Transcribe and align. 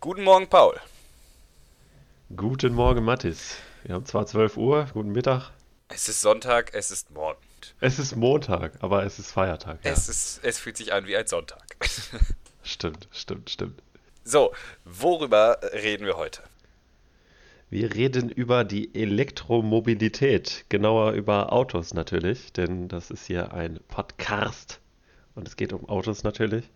Guten 0.00 0.22
Morgen, 0.22 0.46
Paul. 0.46 0.76
Guten 2.36 2.72
Morgen, 2.72 3.04
Mathis. 3.04 3.56
Wir 3.82 3.96
haben 3.96 4.06
zwar 4.06 4.26
12 4.26 4.56
Uhr, 4.56 4.86
guten 4.92 5.10
Mittag. 5.10 5.50
Es 5.88 6.08
ist 6.08 6.20
Sonntag, 6.20 6.72
es 6.72 6.92
ist 6.92 7.10
morgen. 7.10 7.40
Es 7.80 7.98
ist 7.98 8.14
Montag, 8.14 8.74
aber 8.80 9.02
es 9.02 9.18
ist 9.18 9.32
Feiertag. 9.32 9.84
Ja. 9.84 9.90
Es, 9.90 10.08
ist, 10.08 10.38
es 10.44 10.60
fühlt 10.60 10.76
sich 10.76 10.92
an 10.92 11.08
wie 11.08 11.16
ein 11.16 11.26
Sonntag. 11.26 11.64
stimmt, 12.62 13.08
stimmt, 13.10 13.50
stimmt. 13.50 13.82
So, 14.22 14.52
worüber 14.84 15.58
reden 15.72 16.06
wir 16.06 16.16
heute? 16.16 16.44
Wir 17.68 17.92
reden 17.92 18.30
über 18.30 18.62
die 18.62 18.94
Elektromobilität, 18.94 20.64
genauer 20.68 21.14
über 21.14 21.52
Autos 21.52 21.92
natürlich, 21.92 22.52
denn 22.52 22.86
das 22.86 23.10
ist 23.10 23.26
hier 23.26 23.52
ein 23.52 23.80
Podcast 23.88 24.78
und 25.34 25.48
es 25.48 25.56
geht 25.56 25.72
um 25.72 25.88
Autos 25.88 26.22
natürlich. 26.22 26.70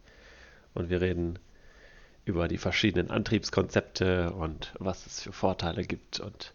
Und 0.74 0.90
wir 0.90 1.00
reden 1.00 1.38
über 2.24 2.48
die 2.48 2.58
verschiedenen 2.58 3.10
Antriebskonzepte 3.10 4.32
und 4.32 4.74
was 4.78 5.06
es 5.06 5.22
für 5.22 5.32
Vorteile 5.32 5.84
gibt 5.84 6.20
und 6.20 6.54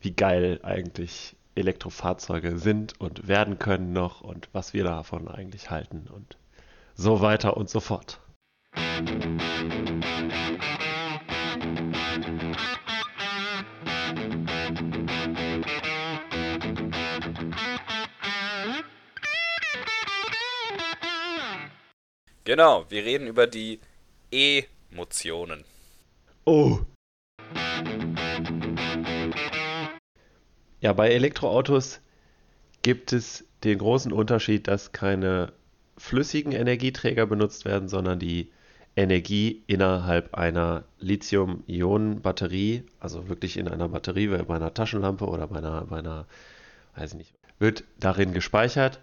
wie 0.00 0.12
geil 0.12 0.60
eigentlich 0.62 1.36
Elektrofahrzeuge 1.54 2.58
sind 2.58 3.00
und 3.00 3.28
werden 3.28 3.58
können 3.58 3.92
noch 3.92 4.20
und 4.20 4.48
was 4.52 4.72
wir 4.74 4.84
davon 4.84 5.28
eigentlich 5.28 5.70
halten 5.70 6.06
und 6.12 6.36
so 6.94 7.20
weiter 7.20 7.56
und 7.56 7.70
so 7.70 7.80
fort. 7.80 8.20
Genau, 22.44 22.84
wir 22.88 23.04
reden 23.04 23.26
über 23.26 23.48
die 23.48 23.80
E-Motionen. 24.92 25.64
Oh. 26.44 26.80
Ja, 30.80 30.92
bei 30.92 31.10
Elektroautos 31.10 32.00
gibt 32.82 33.12
es 33.12 33.44
den 33.64 33.78
großen 33.78 34.12
Unterschied, 34.12 34.68
dass 34.68 34.92
keine 34.92 35.52
flüssigen 35.98 36.52
Energieträger 36.52 37.26
benutzt 37.26 37.64
werden, 37.64 37.88
sondern 37.88 38.18
die 38.18 38.52
Energie 38.94 39.62
innerhalb 39.66 40.34
einer 40.34 40.84
Lithium-Ionen-Batterie, 41.00 42.84
also 43.00 43.28
wirklich 43.28 43.56
in 43.56 43.68
einer 43.68 43.88
Batterie, 43.88 44.28
bei 44.28 44.54
einer 44.54 44.72
Taschenlampe 44.72 45.26
oder 45.26 45.46
bei 45.48 45.58
einer, 45.58 45.82
bei 45.82 45.98
einer, 45.98 46.26
weiß 46.94 47.12
ich 47.12 47.18
nicht, 47.18 47.34
wird 47.58 47.84
darin 47.98 48.32
gespeichert, 48.32 49.00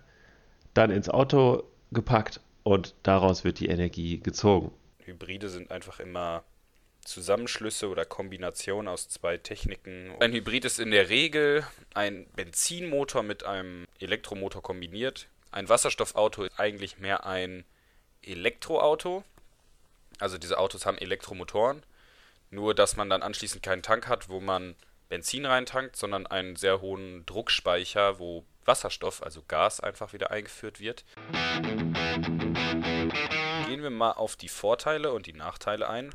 dann 0.74 0.90
ins 0.90 1.10
Auto 1.10 1.64
gepackt 1.92 2.42
und 2.64 2.96
daraus 3.04 3.44
wird 3.44 3.60
die 3.60 3.68
Energie 3.68 4.20
gezogen. 4.20 4.72
Hybride 5.06 5.50
sind 5.50 5.72
einfach 5.72 6.00
immer 6.00 6.44
Zusammenschlüsse 7.06 7.90
oder 7.90 8.06
Kombinationen 8.06 8.88
aus 8.88 9.10
zwei 9.10 9.38
Techniken. 9.38 10.16
Ein 10.20 10.32
Hybrid 10.32 10.66
ist 10.66 10.80
in 10.80 10.92
der 10.92 11.10
Regel 11.10 11.66
ein 11.94 12.26
Benzinmotor 12.36 13.24
mit 13.24 13.44
einem 13.44 13.86
Elektromotor 14.00 14.62
kombiniert. 14.62 15.28
Ein 15.52 15.70
Wasserstoffauto 15.70 16.44
ist 16.44 16.60
eigentlich 16.60 17.00
mehr 17.00 17.26
ein 17.26 17.66
Elektroauto. 18.22 19.24
Also 20.20 20.38
diese 20.38 20.58
Autos 20.58 20.86
haben 20.86 20.98
Elektromotoren. 20.98 21.84
Nur 22.50 22.74
dass 22.74 22.96
man 22.96 23.10
dann 23.10 23.24
anschließend 23.24 23.64
keinen 23.64 23.82
Tank 23.82 24.08
hat, 24.08 24.30
wo 24.30 24.40
man 24.40 24.76
Benzin 25.10 25.46
reintankt, 25.46 25.96
sondern 25.96 26.26
einen 26.28 26.56
sehr 26.56 26.82
hohen 26.82 27.26
Druckspeicher, 27.26 28.20
wo 28.20 28.46
Wasserstoff, 28.66 29.22
also 29.22 29.44
Gas, 29.48 29.80
einfach 29.80 30.14
wieder 30.14 30.32
eingeführt 30.32 30.80
wird. 30.80 31.04
Gehen 33.74 33.82
wir 33.82 33.90
mal 33.90 34.12
auf 34.12 34.36
die 34.36 34.50
Vorteile 34.50 35.14
und 35.14 35.26
die 35.26 35.34
Nachteile 35.34 35.90
ein. 35.90 36.12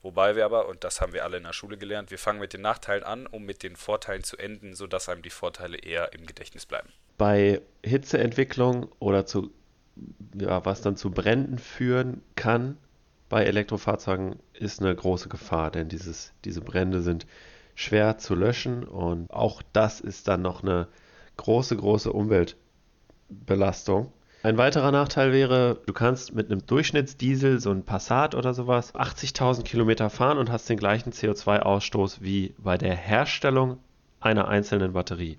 Wobei 0.00 0.36
wir 0.36 0.44
aber, 0.44 0.68
und 0.68 0.84
das 0.84 1.00
haben 1.00 1.12
wir 1.12 1.24
alle 1.24 1.38
in 1.38 1.42
der 1.42 1.52
Schule 1.52 1.76
gelernt, 1.76 2.12
wir 2.12 2.20
fangen 2.20 2.38
mit 2.38 2.52
den 2.52 2.60
Nachteilen 2.60 3.02
an, 3.02 3.26
um 3.26 3.42
mit 3.42 3.64
den 3.64 3.74
Vorteilen 3.74 4.22
zu 4.22 4.36
enden, 4.36 4.76
sodass 4.76 5.08
einem 5.08 5.22
die 5.22 5.30
Vorteile 5.30 5.76
eher 5.76 6.12
im 6.12 6.24
Gedächtnis 6.24 6.66
bleiben. 6.66 6.88
Bei 7.18 7.62
Hitzeentwicklung 7.84 8.92
oder 9.00 9.26
zu, 9.26 9.50
ja, 10.38 10.64
was 10.64 10.82
dann 10.82 10.96
zu 10.96 11.10
Bränden 11.10 11.58
führen 11.58 12.22
kann 12.36 12.78
bei 13.28 13.42
Elektrofahrzeugen, 13.42 14.38
ist 14.52 14.80
eine 14.80 14.94
große 14.94 15.28
Gefahr, 15.28 15.72
denn 15.72 15.88
dieses, 15.88 16.32
diese 16.44 16.60
Brände 16.60 17.02
sind 17.02 17.26
schwer 17.74 18.18
zu 18.18 18.36
löschen 18.36 18.84
und 18.84 19.28
auch 19.32 19.62
das 19.72 19.98
ist 19.98 20.28
dann 20.28 20.42
noch 20.42 20.62
eine 20.62 20.86
große, 21.38 21.76
große 21.76 22.12
Umweltbelastung. 22.12 24.12
Ein 24.42 24.56
weiterer 24.56 24.90
Nachteil 24.90 25.32
wäre, 25.32 25.82
du 25.84 25.92
kannst 25.92 26.34
mit 26.34 26.50
einem 26.50 26.64
Durchschnittsdiesel, 26.64 27.60
so 27.60 27.70
ein 27.70 27.84
Passat 27.84 28.34
oder 28.34 28.54
sowas, 28.54 28.94
80.000 28.94 29.64
Kilometer 29.64 30.08
fahren 30.08 30.38
und 30.38 30.50
hast 30.50 30.66
den 30.70 30.78
gleichen 30.78 31.12
CO2-Ausstoß 31.12 32.22
wie 32.22 32.54
bei 32.56 32.78
der 32.78 32.94
Herstellung 32.94 33.76
einer 34.18 34.48
einzelnen 34.48 34.94
Batterie. 34.94 35.36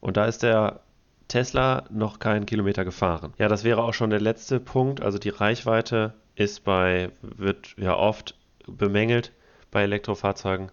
Und 0.00 0.18
da 0.18 0.26
ist 0.26 0.42
der 0.42 0.80
Tesla 1.28 1.84
noch 1.88 2.18
keinen 2.18 2.44
Kilometer 2.44 2.84
gefahren. 2.84 3.32
Ja, 3.38 3.48
das 3.48 3.64
wäre 3.64 3.82
auch 3.82 3.94
schon 3.94 4.10
der 4.10 4.20
letzte 4.20 4.60
Punkt. 4.60 5.00
Also 5.00 5.16
die 5.16 5.30
Reichweite 5.30 6.12
ist 6.34 6.64
bei, 6.64 7.10
wird 7.22 7.74
ja 7.78 7.96
oft 7.96 8.34
bemängelt 8.66 9.32
bei 9.70 9.84
Elektrofahrzeugen, 9.84 10.70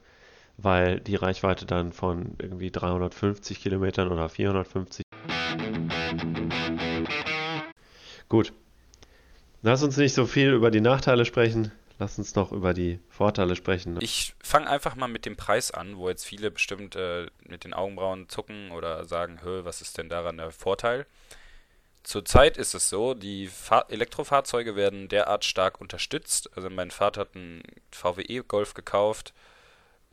weil 0.57 0.99
die 0.99 1.15
Reichweite 1.15 1.65
dann 1.65 1.93
von 1.93 2.35
irgendwie 2.39 2.71
350 2.71 3.61
Kilometern 3.61 4.11
oder 4.11 4.27
450 4.27 5.05
Gut. 8.29 8.53
Lass 9.61 9.83
uns 9.83 9.97
nicht 9.97 10.13
so 10.13 10.25
viel 10.25 10.51
über 10.51 10.71
die 10.71 10.81
Nachteile 10.81 11.25
sprechen. 11.25 11.71
Lass 11.97 12.17
uns 12.17 12.35
noch 12.35 12.51
über 12.51 12.73
die 12.73 12.99
Vorteile 13.09 13.55
sprechen. 13.55 13.97
Ich 14.01 14.35
fange 14.43 14.69
einfach 14.69 14.95
mal 14.95 15.07
mit 15.07 15.25
dem 15.25 15.37
Preis 15.37 15.71
an, 15.71 15.97
wo 15.97 16.09
jetzt 16.09 16.25
viele 16.25 16.51
bestimmt 16.51 16.95
äh, 16.95 17.27
mit 17.47 17.63
den 17.63 17.73
Augenbrauen 17.73 18.27
zucken 18.27 18.71
oder 18.71 19.05
sagen, 19.05 19.39
Hö, 19.43 19.63
was 19.63 19.81
ist 19.81 19.97
denn 19.97 20.09
daran 20.09 20.37
der 20.37 20.51
Vorteil? 20.51 21.05
Zurzeit 22.03 22.57
ist 22.57 22.75
es 22.75 22.89
so, 22.89 23.13
die 23.15 23.47
Fahr 23.47 23.89
Elektrofahrzeuge 23.89 24.75
werden 24.75 25.07
derart 25.07 25.45
stark 25.45 25.81
unterstützt. 25.81 26.55
Also 26.55 26.69
mein 26.69 26.91
Vater 26.91 27.21
hat 27.21 27.35
einen 27.35 27.63
VWE 27.91 28.43
Golf 28.43 28.73
gekauft. 28.73 29.33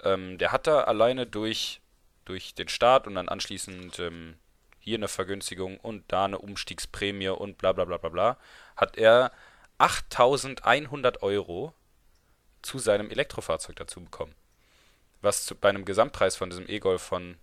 Ähm, 0.02 0.38
der 0.38 0.52
hat 0.52 0.66
da 0.66 0.84
alleine 0.84 1.26
durch, 1.26 1.80
durch 2.24 2.54
den 2.54 2.68
Staat 2.68 3.06
und 3.06 3.16
dann 3.16 3.28
anschließend 3.28 3.98
ähm, 3.98 4.36
hier 4.82 4.98
eine 4.98 5.09
Vergünstigung 5.09 5.78
und 5.78 6.04
da 6.09 6.25
eine 6.25 6.38
Umstiegsprämie 6.38 7.28
und 7.28 7.56
bla 7.56 7.72
bla 7.72 7.84
bla 7.84 7.98
bla 7.98 8.09
bla, 8.09 8.37
hat 8.76 8.98
er 8.98 9.32
8100 9.78 11.22
Euro 11.22 11.72
zu 12.62 12.78
seinem 12.78 13.10
Elektrofahrzeug 13.10 13.76
dazu 13.76 14.03
bekommen. 14.03 14.34
Was 15.21 15.44
zu, 15.44 15.54
bei 15.54 15.69
einem 15.69 15.84
Gesamtpreis 15.84 16.37
von 16.37 16.50
diesem 16.50 16.69
E-Golf 16.69 17.00
von, 17.00 17.38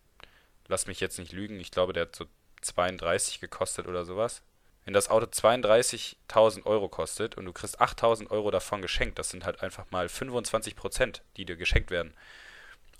lass 0.67 0.85
mich 0.85 0.99
jetzt 0.99 1.17
nicht 1.17 1.31
lügen, 1.31 1.59
ich 1.59 1.71
glaube, 1.71 1.93
der 1.93 2.03
hat 2.03 2.15
so 2.15 2.25
32 2.61 3.39
gekostet 3.39 3.87
oder 3.87 4.03
sowas. 4.03 4.41
Wenn 4.83 4.93
das 4.93 5.09
Auto 5.09 5.27
32.000 5.27 6.65
Euro 6.65 6.89
kostet 6.89 7.37
und 7.37 7.45
du 7.45 7.53
kriegst 7.53 7.79
8.000 7.81 8.31
Euro 8.31 8.51
davon 8.51 8.81
geschenkt, 8.81 9.17
das 9.17 9.29
sind 9.29 9.45
halt 9.45 9.61
einfach 9.61 9.85
mal 9.91 10.09
25 10.09 10.75
Prozent, 10.75 11.21
die 11.37 11.45
dir 11.45 11.55
geschenkt 11.55 11.91
werden. 11.91 12.13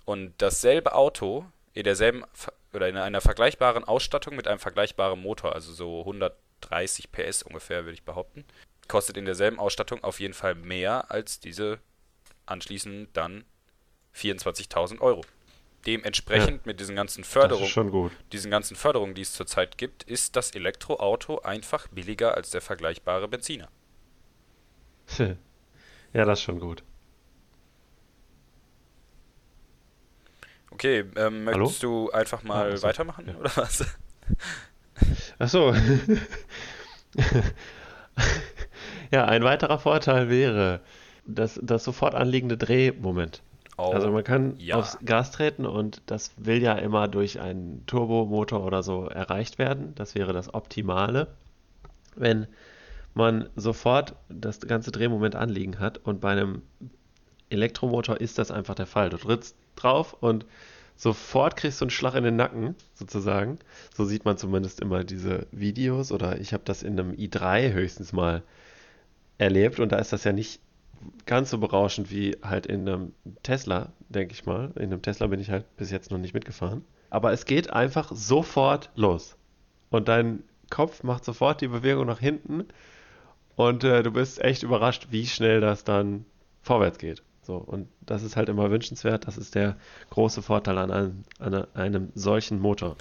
Und 0.06 0.34
dasselbe 0.38 0.94
Auto 0.94 1.46
in 1.72 1.84
derselben 1.84 2.24
oder 2.72 2.88
in 2.88 2.96
einer 2.96 3.20
vergleichbaren 3.20 3.84
Ausstattung 3.84 4.36
mit 4.36 4.46
einem 4.48 4.58
vergleichbaren 4.58 5.20
Motor, 5.20 5.54
also 5.54 5.72
so 5.72 6.00
130 6.00 7.12
PS 7.12 7.42
ungefähr, 7.42 7.84
würde 7.84 7.94
ich 7.94 8.02
behaupten, 8.02 8.44
kostet 8.88 9.16
in 9.16 9.24
derselben 9.24 9.58
Ausstattung 9.58 10.02
auf 10.04 10.20
jeden 10.20 10.34
Fall 10.34 10.54
mehr 10.54 11.10
als 11.10 11.40
diese 11.40 11.78
anschließend 12.46 13.16
dann 13.16 13.44
24.000 14.16 15.00
Euro. 15.00 15.22
Dementsprechend 15.86 16.58
ja, 16.58 16.62
mit 16.64 16.78
diesen 16.78 16.94
ganzen 16.94 17.24
Förderungen, 17.24 18.10
diesen 18.32 18.50
ganzen 18.50 18.76
Förderungen, 18.76 19.14
die 19.14 19.22
es 19.22 19.32
zurzeit 19.32 19.78
gibt, 19.78 20.02
ist 20.02 20.36
das 20.36 20.50
Elektroauto 20.50 21.38
einfach 21.40 21.88
billiger 21.88 22.34
als 22.34 22.50
der 22.50 22.60
vergleichbare 22.60 23.28
Benziner. 23.28 23.70
Ja, 26.12 26.24
das 26.24 26.40
ist 26.40 26.44
schon 26.44 26.60
gut. 26.60 26.82
Okay, 30.80 31.04
ähm, 31.16 31.44
möchtest 31.44 31.82
Hallo? 31.82 32.06
du 32.06 32.10
einfach 32.10 32.42
mal 32.42 32.72
ah, 32.72 32.82
weitermachen 32.82 33.26
ja. 33.28 33.36
oder 33.36 33.50
was? 33.54 33.84
Ach 35.38 35.46
so. 35.46 35.74
ja, 39.12 39.26
ein 39.26 39.44
weiterer 39.44 39.78
Vorteil 39.78 40.30
wäre 40.30 40.80
das, 41.26 41.60
das 41.62 41.84
sofort 41.84 42.14
anliegende 42.14 42.56
Drehmoment. 42.56 43.42
Oh, 43.76 43.92
also 43.92 44.10
man 44.10 44.24
kann 44.24 44.54
ja. 44.56 44.76
aufs 44.76 44.96
Gas 45.04 45.32
treten 45.32 45.66
und 45.66 46.00
das 46.06 46.32
will 46.38 46.62
ja 46.62 46.72
immer 46.76 47.08
durch 47.08 47.40
einen 47.40 47.84
Turbomotor 47.84 48.64
oder 48.64 48.82
so 48.82 49.04
erreicht 49.04 49.58
werden. 49.58 49.94
Das 49.96 50.14
wäre 50.14 50.32
das 50.32 50.54
Optimale. 50.54 51.26
Wenn 52.16 52.46
man 53.12 53.50
sofort 53.54 54.14
das 54.30 54.60
ganze 54.60 54.92
Drehmoment 54.92 55.36
anliegen 55.36 55.78
hat 55.78 55.98
und 55.98 56.22
bei 56.22 56.30
einem 56.30 56.62
Elektromotor 57.50 58.18
ist 58.18 58.38
das 58.38 58.50
einfach 58.50 58.76
der 58.76 58.86
Fall. 58.86 59.10
Du 59.10 59.18
trittst 59.18 59.59
drauf 59.82 60.14
und 60.20 60.46
sofort 60.96 61.56
kriegst 61.56 61.80
du 61.80 61.84
einen 61.84 61.90
Schlag 61.90 62.14
in 62.14 62.24
den 62.24 62.36
Nacken, 62.36 62.74
sozusagen. 62.94 63.58
So 63.94 64.04
sieht 64.04 64.24
man 64.24 64.36
zumindest 64.36 64.80
immer 64.80 65.04
diese 65.04 65.46
Videos 65.50 66.12
oder 66.12 66.40
ich 66.40 66.52
habe 66.52 66.62
das 66.64 66.82
in 66.82 66.98
einem 66.98 67.12
i3 67.12 67.72
höchstens 67.72 68.12
mal 68.12 68.42
erlebt 69.38 69.80
und 69.80 69.92
da 69.92 69.98
ist 69.98 70.12
das 70.12 70.24
ja 70.24 70.32
nicht 70.32 70.60
ganz 71.26 71.50
so 71.50 71.58
berauschend 71.58 72.10
wie 72.10 72.36
halt 72.42 72.66
in 72.66 72.88
einem 72.88 73.12
Tesla, 73.42 73.92
denke 74.08 74.34
ich 74.34 74.46
mal. 74.46 74.72
In 74.76 74.84
einem 74.84 75.02
Tesla 75.02 75.26
bin 75.26 75.40
ich 75.40 75.50
halt 75.50 75.64
bis 75.76 75.90
jetzt 75.90 76.10
noch 76.10 76.18
nicht 76.18 76.34
mitgefahren. 76.34 76.84
Aber 77.08 77.32
es 77.32 77.46
geht 77.46 77.72
einfach 77.72 78.12
sofort 78.14 78.90
los. 78.94 79.36
Und 79.90 80.08
dein 80.08 80.44
Kopf 80.68 81.02
macht 81.02 81.24
sofort 81.24 81.60
die 81.60 81.68
Bewegung 81.68 82.06
nach 82.06 82.20
hinten. 82.20 82.66
Und 83.56 83.84
äh, 83.84 84.02
du 84.02 84.10
bist 84.12 84.40
echt 84.40 84.62
überrascht, 84.62 85.08
wie 85.10 85.26
schnell 85.26 85.60
das 85.60 85.84
dann 85.84 86.24
vorwärts 86.62 86.98
geht. 86.98 87.22
So, 87.42 87.56
und 87.56 87.88
das 88.00 88.22
ist 88.22 88.36
halt 88.36 88.48
immer 88.48 88.70
wünschenswert. 88.70 89.26
Das 89.26 89.38
ist 89.38 89.54
der 89.54 89.76
große 90.10 90.42
Vorteil 90.42 90.78
an 90.78 90.90
einem, 90.90 91.24
an 91.38 91.66
einem 91.74 92.12
solchen 92.14 92.60
Motor. 92.60 92.96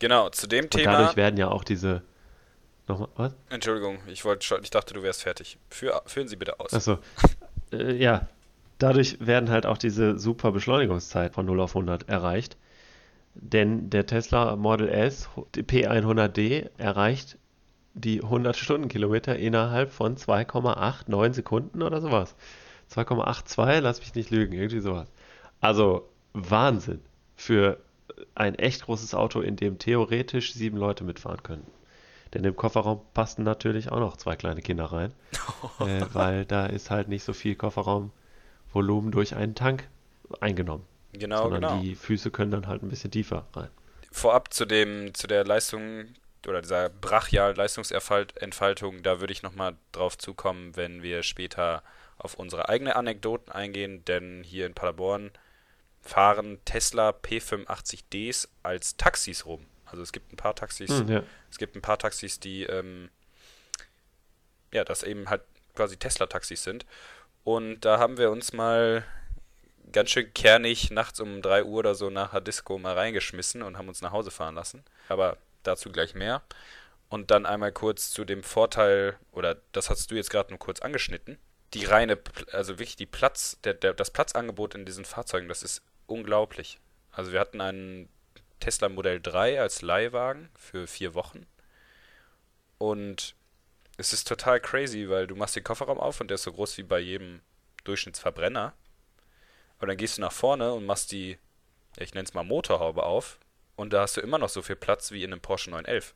Genau, 0.00 0.28
zu 0.30 0.46
dem 0.46 0.64
und 0.64 0.70
Thema. 0.70 0.92
dadurch 0.92 1.16
werden 1.16 1.36
ja 1.36 1.48
auch 1.48 1.64
diese. 1.64 2.02
Nochmal, 2.88 3.08
was? 3.16 3.34
Entschuldigung, 3.50 3.98
ich 4.08 4.24
wollte 4.24 4.44
schon, 4.44 4.62
ich 4.62 4.70
dachte, 4.70 4.94
du 4.94 5.02
wärst 5.02 5.22
fertig. 5.22 5.58
Für, 5.68 6.02
führen 6.06 6.26
Sie 6.26 6.36
bitte 6.36 6.58
aus. 6.58 6.74
Achso. 6.74 6.98
äh, 7.72 7.94
ja, 7.94 8.28
dadurch 8.78 9.18
werden 9.20 9.50
halt 9.50 9.66
auch 9.66 9.78
diese 9.78 10.18
super 10.18 10.50
Beschleunigungszeit 10.50 11.34
von 11.34 11.46
0 11.46 11.60
auf 11.60 11.76
100 11.76 12.08
erreicht. 12.08 12.56
Denn 13.34 13.90
der 13.90 14.06
Tesla 14.06 14.56
Model 14.56 14.88
S 14.88 15.28
P100D 15.54 16.70
erreicht 16.78 17.38
die 17.94 18.22
100 18.22 18.56
Stundenkilometer 18.56 19.36
innerhalb 19.36 19.92
von 19.92 20.16
2,89 20.16 21.32
Sekunden 21.34 21.82
oder 21.82 22.00
sowas. 22.00 22.34
2,82, 22.92 23.80
lass 23.80 24.00
mich 24.00 24.14
nicht 24.14 24.30
lügen, 24.30 24.52
irgendwie 24.52 24.80
sowas. 24.80 25.08
Also 25.60 26.08
Wahnsinn 26.32 27.00
für 27.36 27.78
ein 28.34 28.54
echt 28.54 28.84
großes 28.84 29.14
Auto, 29.14 29.40
in 29.40 29.56
dem 29.56 29.78
theoretisch 29.78 30.54
sieben 30.54 30.76
Leute 30.76 31.04
mitfahren 31.04 31.42
können. 31.42 31.66
Denn 32.34 32.44
im 32.44 32.54
Kofferraum 32.54 33.00
passten 33.12 33.42
natürlich 33.42 33.90
auch 33.90 33.98
noch 33.98 34.16
zwei 34.16 34.36
kleine 34.36 34.62
Kinder 34.62 34.86
rein, 34.86 35.12
äh, 35.80 36.02
weil 36.12 36.44
da 36.44 36.66
ist 36.66 36.90
halt 36.90 37.08
nicht 37.08 37.24
so 37.24 37.32
viel 37.32 37.56
Kofferraumvolumen 37.56 39.10
durch 39.10 39.34
einen 39.34 39.54
Tank 39.54 39.88
eingenommen. 40.40 40.84
Genau, 41.12 41.42
sondern 41.42 41.62
genau. 41.62 41.80
die 41.80 41.96
Füße 41.96 42.30
können 42.30 42.52
dann 42.52 42.68
halt 42.68 42.82
ein 42.82 42.88
bisschen 42.88 43.10
tiefer 43.10 43.46
rein. 43.54 43.68
Vorab 44.12 44.52
zu 44.52 44.64
dem, 44.64 45.12
zu 45.14 45.26
der 45.26 45.44
Leistung 45.44 46.06
oder 46.46 46.62
dieser 46.62 46.88
Brachial-Leistungsentfaltung, 46.88 49.02
da 49.02 49.20
würde 49.20 49.32
ich 49.32 49.42
nochmal 49.42 49.74
drauf 49.92 50.16
zukommen, 50.16 50.76
wenn 50.76 51.02
wir 51.02 51.22
später 51.22 51.82
auf 52.20 52.34
unsere 52.34 52.68
eigene 52.68 52.96
Anekdoten 52.96 53.50
eingehen, 53.52 54.04
denn 54.04 54.42
hier 54.44 54.66
in 54.66 54.74
Paderborn 54.74 55.30
fahren 56.02 56.58
Tesla 56.64 57.10
P85Ds 57.10 58.48
als 58.62 58.96
Taxis 58.96 59.46
rum. 59.46 59.66
Also 59.86 60.02
es 60.02 60.12
gibt 60.12 60.32
ein 60.32 60.36
paar 60.36 60.54
Taxis, 60.54 60.90
Hm, 60.90 61.08
ja. 61.08 61.22
es 61.50 61.58
gibt 61.58 61.74
ein 61.76 61.82
paar 61.82 61.98
Taxis, 61.98 62.38
die 62.40 62.62
ähm, 62.64 63.10
ja, 64.72 64.84
das 64.84 65.02
eben 65.02 65.28
halt 65.28 65.42
quasi 65.74 65.96
Tesla-Taxis 65.96 66.62
sind. 66.62 66.86
Und 67.42 67.80
da 67.80 67.98
haben 67.98 68.18
wir 68.18 68.30
uns 68.30 68.52
mal 68.52 69.04
ganz 69.92 70.10
schön 70.10 70.32
kernig 70.32 70.90
nachts 70.90 71.18
um 71.20 71.42
3 71.42 71.64
Uhr 71.64 71.78
oder 71.80 71.94
so 71.94 72.10
nach 72.10 72.30
der 72.30 72.40
Disco 72.40 72.78
mal 72.78 72.94
reingeschmissen 72.94 73.62
und 73.62 73.76
haben 73.78 73.88
uns 73.88 74.02
nach 74.02 74.12
Hause 74.12 74.30
fahren 74.30 74.54
lassen. 74.54 74.84
Aber 75.08 75.36
dazu 75.62 75.90
gleich 75.90 76.14
mehr. 76.14 76.42
Und 77.08 77.32
dann 77.32 77.44
einmal 77.46 77.72
kurz 77.72 78.10
zu 78.10 78.24
dem 78.24 78.44
Vorteil, 78.44 79.16
oder 79.32 79.56
das 79.72 79.90
hast 79.90 80.10
du 80.10 80.14
jetzt 80.14 80.30
gerade 80.30 80.50
nur 80.50 80.60
kurz 80.60 80.80
angeschnitten. 80.80 81.38
Die 81.74 81.84
reine, 81.84 82.18
also 82.52 82.78
wirklich 82.78 82.96
die 82.96 83.06
Platz, 83.06 83.58
der, 83.62 83.74
der, 83.74 83.94
das 83.94 84.10
Platzangebot 84.10 84.74
in 84.74 84.84
diesen 84.84 85.04
Fahrzeugen, 85.04 85.48
das 85.48 85.62
ist 85.62 85.82
unglaublich. 86.06 86.80
Also 87.12 87.32
wir 87.32 87.40
hatten 87.40 87.60
einen 87.60 88.08
Tesla 88.58 88.88
Modell 88.88 89.20
3 89.20 89.60
als 89.60 89.82
Leihwagen 89.82 90.50
für 90.54 90.86
vier 90.86 91.14
Wochen. 91.14 91.46
Und 92.78 93.34
es 93.96 94.12
ist 94.12 94.26
total 94.26 94.60
crazy, 94.60 95.08
weil 95.08 95.26
du 95.26 95.36
machst 95.36 95.56
den 95.56 95.64
Kofferraum 95.64 95.98
auf 95.98 96.20
und 96.20 96.28
der 96.28 96.36
ist 96.36 96.44
so 96.44 96.52
groß 96.52 96.78
wie 96.78 96.82
bei 96.82 96.98
jedem 96.98 97.40
Durchschnittsverbrenner. 97.84 98.74
Aber 99.78 99.86
dann 99.86 99.96
gehst 99.96 100.18
du 100.18 100.22
nach 100.22 100.32
vorne 100.32 100.72
und 100.72 100.86
machst 100.86 101.12
die, 101.12 101.38
ich 101.96 102.14
nenne 102.14 102.24
es 102.24 102.34
mal 102.34 102.44
Motorhaube 102.44 103.02
auf 103.02 103.38
und 103.76 103.92
da 103.92 104.02
hast 104.02 104.16
du 104.16 104.20
immer 104.20 104.38
noch 104.38 104.48
so 104.48 104.62
viel 104.62 104.76
Platz 104.76 105.10
wie 105.10 105.24
in 105.24 105.32
einem 105.32 105.40
Porsche 105.40 105.70
911. 105.70 106.14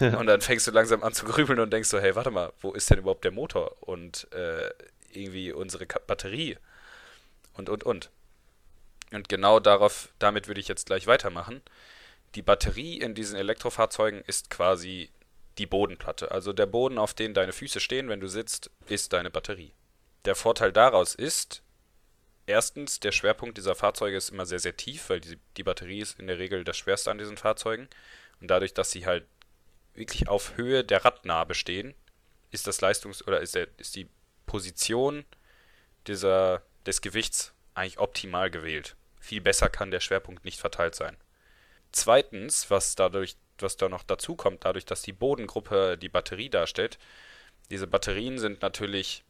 Und 0.00 0.26
dann 0.26 0.40
fängst 0.40 0.66
du 0.66 0.70
langsam 0.70 1.02
an 1.02 1.12
zu 1.12 1.26
grübeln 1.26 1.60
und 1.60 1.72
denkst 1.72 1.88
so, 1.88 2.00
hey, 2.00 2.14
warte 2.14 2.30
mal, 2.30 2.52
wo 2.60 2.72
ist 2.72 2.90
denn 2.90 2.98
überhaupt 2.98 3.24
der 3.24 3.30
Motor 3.30 3.76
und 3.80 4.26
äh, 4.32 4.70
irgendwie 5.12 5.52
unsere 5.52 5.86
Ka 5.86 6.00
Batterie 6.06 6.56
und, 7.54 7.68
und, 7.68 7.84
und. 7.84 8.10
Und 9.12 9.28
genau 9.28 9.60
darauf, 9.60 10.08
damit 10.18 10.48
würde 10.48 10.60
ich 10.60 10.68
jetzt 10.68 10.86
gleich 10.86 11.06
weitermachen. 11.06 11.60
Die 12.34 12.42
Batterie 12.42 12.98
in 12.98 13.14
diesen 13.14 13.36
Elektrofahrzeugen 13.36 14.22
ist 14.22 14.48
quasi 14.48 15.10
die 15.58 15.66
Bodenplatte. 15.66 16.30
Also 16.30 16.54
der 16.54 16.66
Boden, 16.66 16.96
auf 16.96 17.12
dem 17.12 17.34
deine 17.34 17.52
Füße 17.52 17.78
stehen, 17.78 18.08
wenn 18.08 18.20
du 18.20 18.28
sitzt, 18.28 18.70
ist 18.88 19.12
deine 19.12 19.30
Batterie. 19.30 19.74
Der 20.24 20.34
Vorteil 20.34 20.72
daraus 20.72 21.14
ist, 21.14 21.62
erstens, 22.46 23.00
der 23.00 23.12
Schwerpunkt 23.12 23.58
dieser 23.58 23.74
Fahrzeuge 23.74 24.16
ist 24.16 24.30
immer 24.30 24.46
sehr, 24.46 24.60
sehr 24.60 24.76
tief, 24.76 25.10
weil 25.10 25.20
die, 25.20 25.38
die 25.58 25.62
Batterie 25.62 26.00
ist 26.00 26.18
in 26.18 26.26
der 26.26 26.38
Regel 26.38 26.64
das 26.64 26.78
Schwerste 26.78 27.10
an 27.10 27.18
diesen 27.18 27.36
Fahrzeugen. 27.36 27.88
Und 28.40 28.48
dadurch, 28.48 28.72
dass 28.72 28.90
sie 28.90 29.04
halt 29.04 29.26
wirklich 29.94 30.28
auf 30.28 30.56
Höhe 30.56 30.84
der 30.84 31.04
Radnabe 31.04 31.54
stehen, 31.54 31.94
ist 32.50 32.66
das 32.66 32.80
Leistungs- 32.80 33.26
oder 33.26 33.40
ist, 33.40 33.54
der, 33.54 33.68
ist 33.78 33.96
die 33.96 34.08
Position 34.46 35.24
dieser, 36.06 36.62
des 36.86 37.00
Gewichts 37.00 37.52
eigentlich 37.74 37.98
optimal 37.98 38.50
gewählt. 38.50 38.96
Viel 39.20 39.40
besser 39.40 39.68
kann 39.68 39.90
der 39.90 40.00
Schwerpunkt 40.00 40.44
nicht 40.44 40.60
verteilt 40.60 40.94
sein. 40.94 41.16
Zweitens, 41.92 42.70
was 42.70 42.94
dadurch, 42.94 43.36
was 43.58 43.76
da 43.76 43.88
noch 43.88 44.02
dazu 44.02 44.34
kommt, 44.34 44.64
dadurch, 44.64 44.84
dass 44.84 45.02
die 45.02 45.12
Bodengruppe 45.12 45.98
die 45.98 46.08
Batterie 46.08 46.48
darstellt, 46.48 46.98
diese 47.70 47.86
Batterien 47.86 48.38
sind 48.38 48.62
natürlich 48.62 49.24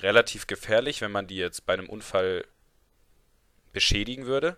relativ 0.00 0.46
gefährlich, 0.46 1.00
wenn 1.00 1.12
man 1.12 1.26
die 1.26 1.36
jetzt 1.36 1.66
bei 1.66 1.74
einem 1.74 1.88
Unfall 1.88 2.44
beschädigen 3.72 4.26
würde. 4.26 4.56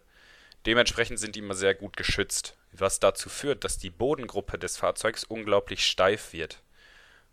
Dementsprechend 0.67 1.19
sind 1.19 1.37
die 1.37 1.41
immer 1.41 1.55
sehr 1.55 1.75
gut 1.75 1.97
geschützt, 1.97 2.57
was 2.73 3.01
dazu 3.01 3.29
führt, 3.29 3.65
dass 3.65 3.79
die 3.79 3.91
Bodengruppe 3.91 4.59
des 4.59 4.77
Fahrzeugs 4.77 5.25
unglaublich 5.25 5.87
steif 5.87 6.33
wird. 6.33 6.63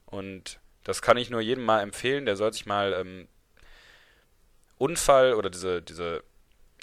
Und 0.06 0.60
das 0.84 1.02
kann 1.02 1.18
ich 1.18 1.30
nur 1.30 1.42
jedem 1.42 1.66
mal 1.66 1.82
empfehlen, 1.82 2.26
der 2.26 2.36
soll 2.36 2.54
sich 2.54 2.66
mal 2.66 2.94
ähm, 2.94 3.28
Unfall 4.78 5.34
oder 5.34 5.50
diese, 5.50 5.82
diese, 5.82 6.24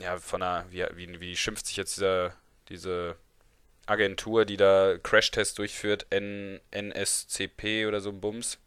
ja, 0.00 0.18
von 0.18 0.42
einer, 0.42 0.66
wie, 0.70 0.84
wie, 0.94 1.20
wie 1.20 1.36
schimpft 1.36 1.66
sich 1.66 1.76
jetzt 1.76 1.96
dieser, 1.96 2.34
diese 2.68 3.16
Agentur, 3.86 4.44
die 4.44 4.56
da 4.56 4.96
Crashtests 5.02 5.54
durchführt, 5.54 6.06
N, 6.10 6.60
NSCP 6.70 7.86
oder 7.86 8.00
so 8.00 8.10
ein 8.10 8.20
Bums. 8.20 8.58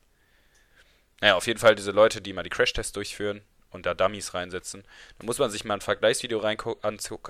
Naja, 1.22 1.36
auf 1.36 1.48
jeden 1.48 1.60
Fall 1.60 1.76
diese 1.76 1.92
Leute, 1.92 2.22
die 2.22 2.34
mal 2.34 2.44
die 2.44 2.50
Crashtests 2.50 2.94
durchführen 2.94 3.42
und 3.72 3.86
da 3.86 3.94
Dummies 3.94 4.34
reinsetzen. 4.34 4.84
Da 5.20 5.26
muss 5.26 5.40
man 5.40 5.50
sich 5.50 5.64
mal 5.64 5.76
ein 5.76 5.82
Vergleichsvideo 5.82 6.40
reingucken, 6.40 6.84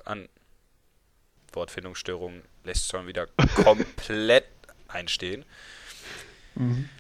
an, 0.06 0.30
Wortfindungsstörung 1.56 2.42
lässt 2.64 2.90
schon 2.90 3.08
wieder 3.08 3.28
komplett 3.64 4.46
einstehen. 4.88 5.46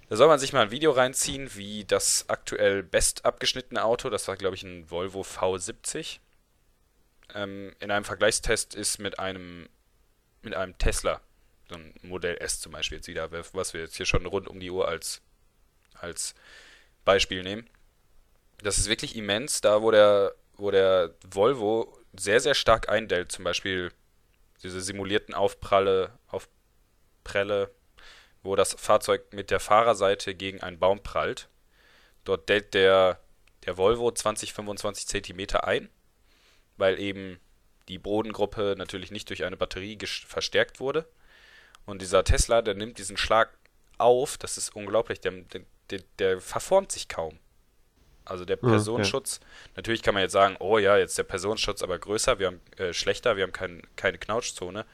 Da 0.10 0.16
soll 0.18 0.28
man 0.28 0.40
sich 0.40 0.52
mal 0.52 0.64
ein 0.64 0.72
Video 0.72 0.92
reinziehen, 0.92 1.56
wie 1.56 1.86
das 1.86 2.26
aktuell 2.28 2.84
best 2.84 3.24
abgeschnittene 3.24 3.84
Auto, 3.84 4.10
das 4.10 4.28
war 4.28 4.36
glaube 4.36 4.56
ich 4.56 4.64
ein 4.64 4.90
Volvo 4.92 5.22
V70, 5.22 6.20
ähm, 7.34 7.74
in 7.80 7.90
einem 7.90 8.04
Vergleichstest 8.04 8.76
ist 8.76 9.00
mit 9.00 9.18
einem 9.18 9.70
mit 10.42 10.56
einem 10.56 10.78
Tesla, 10.78 11.22
so 11.70 11.76
ein 11.76 11.94
Modell 12.04 12.38
S 12.38 12.60
zum 12.60 12.74
Beispiel 12.74 12.98
jetzt 12.98 13.08
wieder, 13.08 13.32
was 13.54 13.74
wir 13.74 13.82
jetzt 13.82 13.96
hier 13.96 14.06
schon 14.06 14.26
rund 14.26 14.48
um 14.48 14.60
die 14.60 14.70
Uhr 14.70 14.88
als 14.88 15.22
als 15.94 16.36
Beispiel 17.06 17.42
nehmen. 17.42 17.68
Das 18.62 18.78
ist 18.78 18.90
wirklich 18.90 19.16
immens, 19.16 19.62
da 19.62 19.82
wo 19.82 19.90
der 19.90 20.36
wo 20.58 20.70
der 20.70 21.14
Volvo 21.26 21.98
sehr 22.14 22.42
sehr 22.42 22.56
stark 22.56 22.90
eindellt, 22.90 23.32
zum 23.32 23.46
Beispiel 23.46 23.92
diese 24.64 24.82
simulierten 24.82 25.34
Aufpralle, 25.34 26.18
Aufprelle, 26.28 27.72
wo 28.44 28.56
das 28.56 28.74
Fahrzeug 28.74 29.34
mit 29.34 29.52
der 29.52 29.60
Fahrerseite 29.60 30.36
gegen 30.36 30.62
einen 30.62 30.80
Baum 30.80 31.02
prallt. 31.02 31.50
Dort 32.24 32.50
dellt 32.50 32.74
der, 32.74 33.20
der 33.66 33.78
Volvo 33.78 34.12
20, 34.12 34.54
25 34.54 35.08
Zentimeter 35.08 35.68
ein, 35.68 35.90
weil 36.78 37.00
eben 37.00 37.40
die 37.88 38.00
Bodengruppe 38.00 38.76
natürlich 38.78 39.12
nicht 39.12 39.30
durch 39.30 39.44
eine 39.44 39.58
Batterie 39.58 39.98
verstärkt 40.06 40.80
wurde. 40.80 41.08
Und 41.86 42.02
dieser 42.02 42.24
Tesla, 42.24 42.62
der 42.62 42.74
nimmt 42.74 42.98
diesen 42.98 43.18
Schlag 43.18 43.58
auf, 43.98 44.38
das 44.38 44.58
ist 44.58 44.76
unglaublich, 44.76 45.22
der, 45.22 45.32
der, 45.32 46.02
der 46.20 46.42
verformt 46.42 46.92
sich 46.92 47.08
kaum. 47.08 47.40
Also 48.26 48.44
der 48.44 48.56
Personenschutz, 48.56 49.40
ja, 49.42 49.48
natürlich 49.78 50.02
kann 50.02 50.14
man 50.14 50.24
jetzt 50.24 50.34
sagen, 50.34 50.58
oh 50.60 50.78
ja, 50.78 50.98
jetzt 50.98 51.18
der 51.18 51.24
Personenschutz 51.24 51.82
aber 51.82 52.00
größer, 52.00 52.40
wir 52.40 52.48
haben 52.48 52.62
äh, 52.78 52.92
schlechter, 52.94 53.38
wir 53.38 53.44
haben 53.44 53.54
kein, 53.54 53.82
keine 53.96 54.18
Knautschzone. 54.18 54.86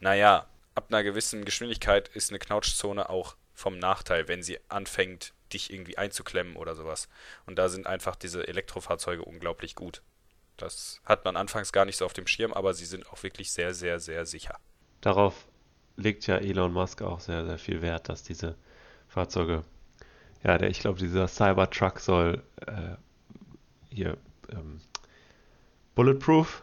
Naja, 0.00 0.46
ab 0.74 0.86
einer 0.88 1.02
gewissen 1.02 1.44
Geschwindigkeit 1.44 2.08
ist 2.08 2.30
eine 2.30 2.38
Knautschzone 2.38 3.10
auch 3.10 3.36
vom 3.54 3.78
Nachteil, 3.78 4.28
wenn 4.28 4.42
sie 4.42 4.58
anfängt, 4.68 5.32
dich 5.52 5.72
irgendwie 5.72 5.98
einzuklemmen 5.98 6.56
oder 6.56 6.76
sowas. 6.76 7.08
Und 7.46 7.56
da 7.56 7.68
sind 7.68 7.86
einfach 7.86 8.16
diese 8.16 8.46
Elektrofahrzeuge 8.46 9.24
unglaublich 9.24 9.74
gut. 9.74 10.02
Das 10.56 11.00
hat 11.04 11.24
man 11.24 11.36
anfangs 11.36 11.72
gar 11.72 11.84
nicht 11.84 11.96
so 11.96 12.04
auf 12.04 12.12
dem 12.12 12.26
Schirm, 12.26 12.52
aber 12.52 12.74
sie 12.74 12.86
sind 12.86 13.10
auch 13.10 13.22
wirklich 13.22 13.52
sehr, 13.52 13.74
sehr, 13.74 14.00
sehr 14.00 14.26
sicher. 14.26 14.58
Darauf 15.00 15.46
legt 15.96 16.26
ja 16.26 16.36
Elon 16.36 16.72
Musk 16.72 17.02
auch 17.02 17.20
sehr, 17.20 17.44
sehr 17.44 17.58
viel 17.58 17.82
Wert, 17.82 18.08
dass 18.08 18.22
diese 18.22 18.56
Fahrzeuge 19.08 19.64
Ja, 20.46 20.58
der, 20.58 20.70
ich 20.70 20.78
glaube, 20.78 21.00
dieser 21.00 21.26
Cybertruck 21.26 21.98
soll 21.98 22.40
äh, 22.66 22.94
hier 23.90 24.16
ähm, 24.52 24.80
bulletproof 25.96 26.62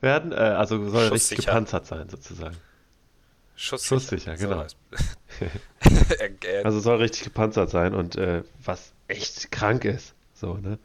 werden, 0.00 0.32
äh, 0.32 0.34
also 0.34 0.88
soll 0.88 1.08
richtig 1.08 1.46
gepanzert 1.46 1.86
sein, 1.86 2.08
sozusagen. 2.08 2.56
Schusssicher, 3.54 4.00
Schusssicher 4.00 4.36
genau. 4.36 4.66
also 6.64 6.80
soll 6.80 6.96
richtig 6.96 7.22
gepanzert 7.24 7.70
sein 7.70 7.94
und 7.94 8.16
äh, 8.16 8.42
was 8.64 8.92
echt 9.06 9.52
krank 9.52 9.84
ist. 9.84 10.14
So, 10.34 10.54
ne? 10.54 10.78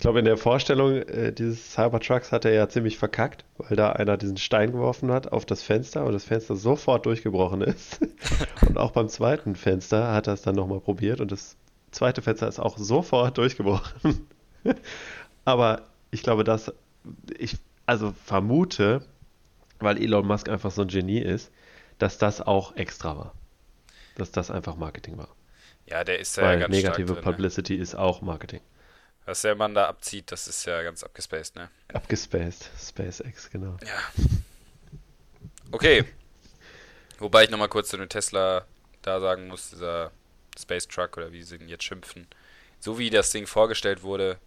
Ich 0.00 0.02
glaube, 0.02 0.20
in 0.20 0.24
der 0.24 0.38
Vorstellung 0.38 0.94
äh, 0.94 1.30
dieses 1.30 1.74
Cybertrucks 1.74 2.32
hat 2.32 2.46
er 2.46 2.52
ja 2.54 2.70
ziemlich 2.70 2.96
verkackt, 2.96 3.44
weil 3.58 3.76
da 3.76 3.92
einer 3.92 4.16
diesen 4.16 4.38
Stein 4.38 4.72
geworfen 4.72 5.12
hat 5.12 5.30
auf 5.30 5.44
das 5.44 5.62
Fenster 5.62 6.06
und 6.06 6.14
das 6.14 6.24
Fenster 6.24 6.56
sofort 6.56 7.04
durchgebrochen 7.04 7.60
ist. 7.60 8.00
und 8.66 8.78
auch 8.78 8.92
beim 8.92 9.10
zweiten 9.10 9.56
Fenster 9.56 10.10
hat 10.14 10.26
er 10.26 10.32
es 10.32 10.40
dann 10.40 10.54
nochmal 10.54 10.80
probiert 10.80 11.20
und 11.20 11.30
das 11.30 11.58
zweite 11.90 12.22
Fenster 12.22 12.48
ist 12.48 12.58
auch 12.58 12.78
sofort 12.78 13.36
durchgebrochen. 13.36 14.26
Aber 15.44 15.82
ich 16.10 16.22
glaube, 16.22 16.44
dass 16.44 16.72
ich 17.36 17.58
also 17.84 18.14
vermute, 18.24 19.02
weil 19.80 20.02
Elon 20.02 20.26
Musk 20.26 20.48
einfach 20.48 20.70
so 20.70 20.80
ein 20.80 20.88
Genie 20.88 21.20
ist, 21.20 21.52
dass 21.98 22.16
das 22.16 22.40
auch 22.40 22.74
extra 22.74 23.18
war. 23.18 23.34
Dass 24.16 24.32
das 24.32 24.50
einfach 24.50 24.76
Marketing 24.76 25.18
war. 25.18 25.28
Ja, 25.84 26.04
der 26.04 26.20
ist 26.20 26.38
ja 26.38 26.44
weil 26.44 26.58
ganz 26.58 26.74
negative 26.74 27.06
stark 27.06 27.06
drin, 27.06 27.16
ne? 27.16 27.32
Publicity 27.32 27.76
ne? 27.76 27.82
ist 27.82 27.94
auch 27.94 28.22
Marketing. 28.22 28.62
Was 29.26 29.42
der 29.42 29.54
Mann 29.54 29.74
da 29.74 29.86
abzieht, 29.86 30.32
das 30.32 30.48
ist 30.48 30.64
ja 30.64 30.82
ganz 30.82 31.04
abgespaced, 31.04 31.56
ne? 31.56 31.70
Abgespaced, 31.92 32.70
SpaceX, 32.78 33.50
genau. 33.50 33.76
Ja. 33.86 34.24
Okay. 35.70 36.04
Wobei 37.18 37.44
ich 37.44 37.50
nochmal 37.50 37.68
kurz 37.68 37.90
zu 37.90 37.96
dem 37.96 38.08
Tesla 38.08 38.64
da 39.02 39.20
sagen 39.20 39.46
muss, 39.46 39.70
dieser 39.70 40.10
Space 40.58 40.88
Truck 40.88 41.16
oder 41.16 41.32
wie 41.32 41.42
sie 41.42 41.56
ihn 41.56 41.68
jetzt 41.68 41.84
schimpfen. 41.84 42.26
So 42.80 42.98
wie 42.98 43.10
das 43.10 43.30
Ding 43.30 43.46
vorgestellt 43.46 44.02
wurde, 44.02 44.38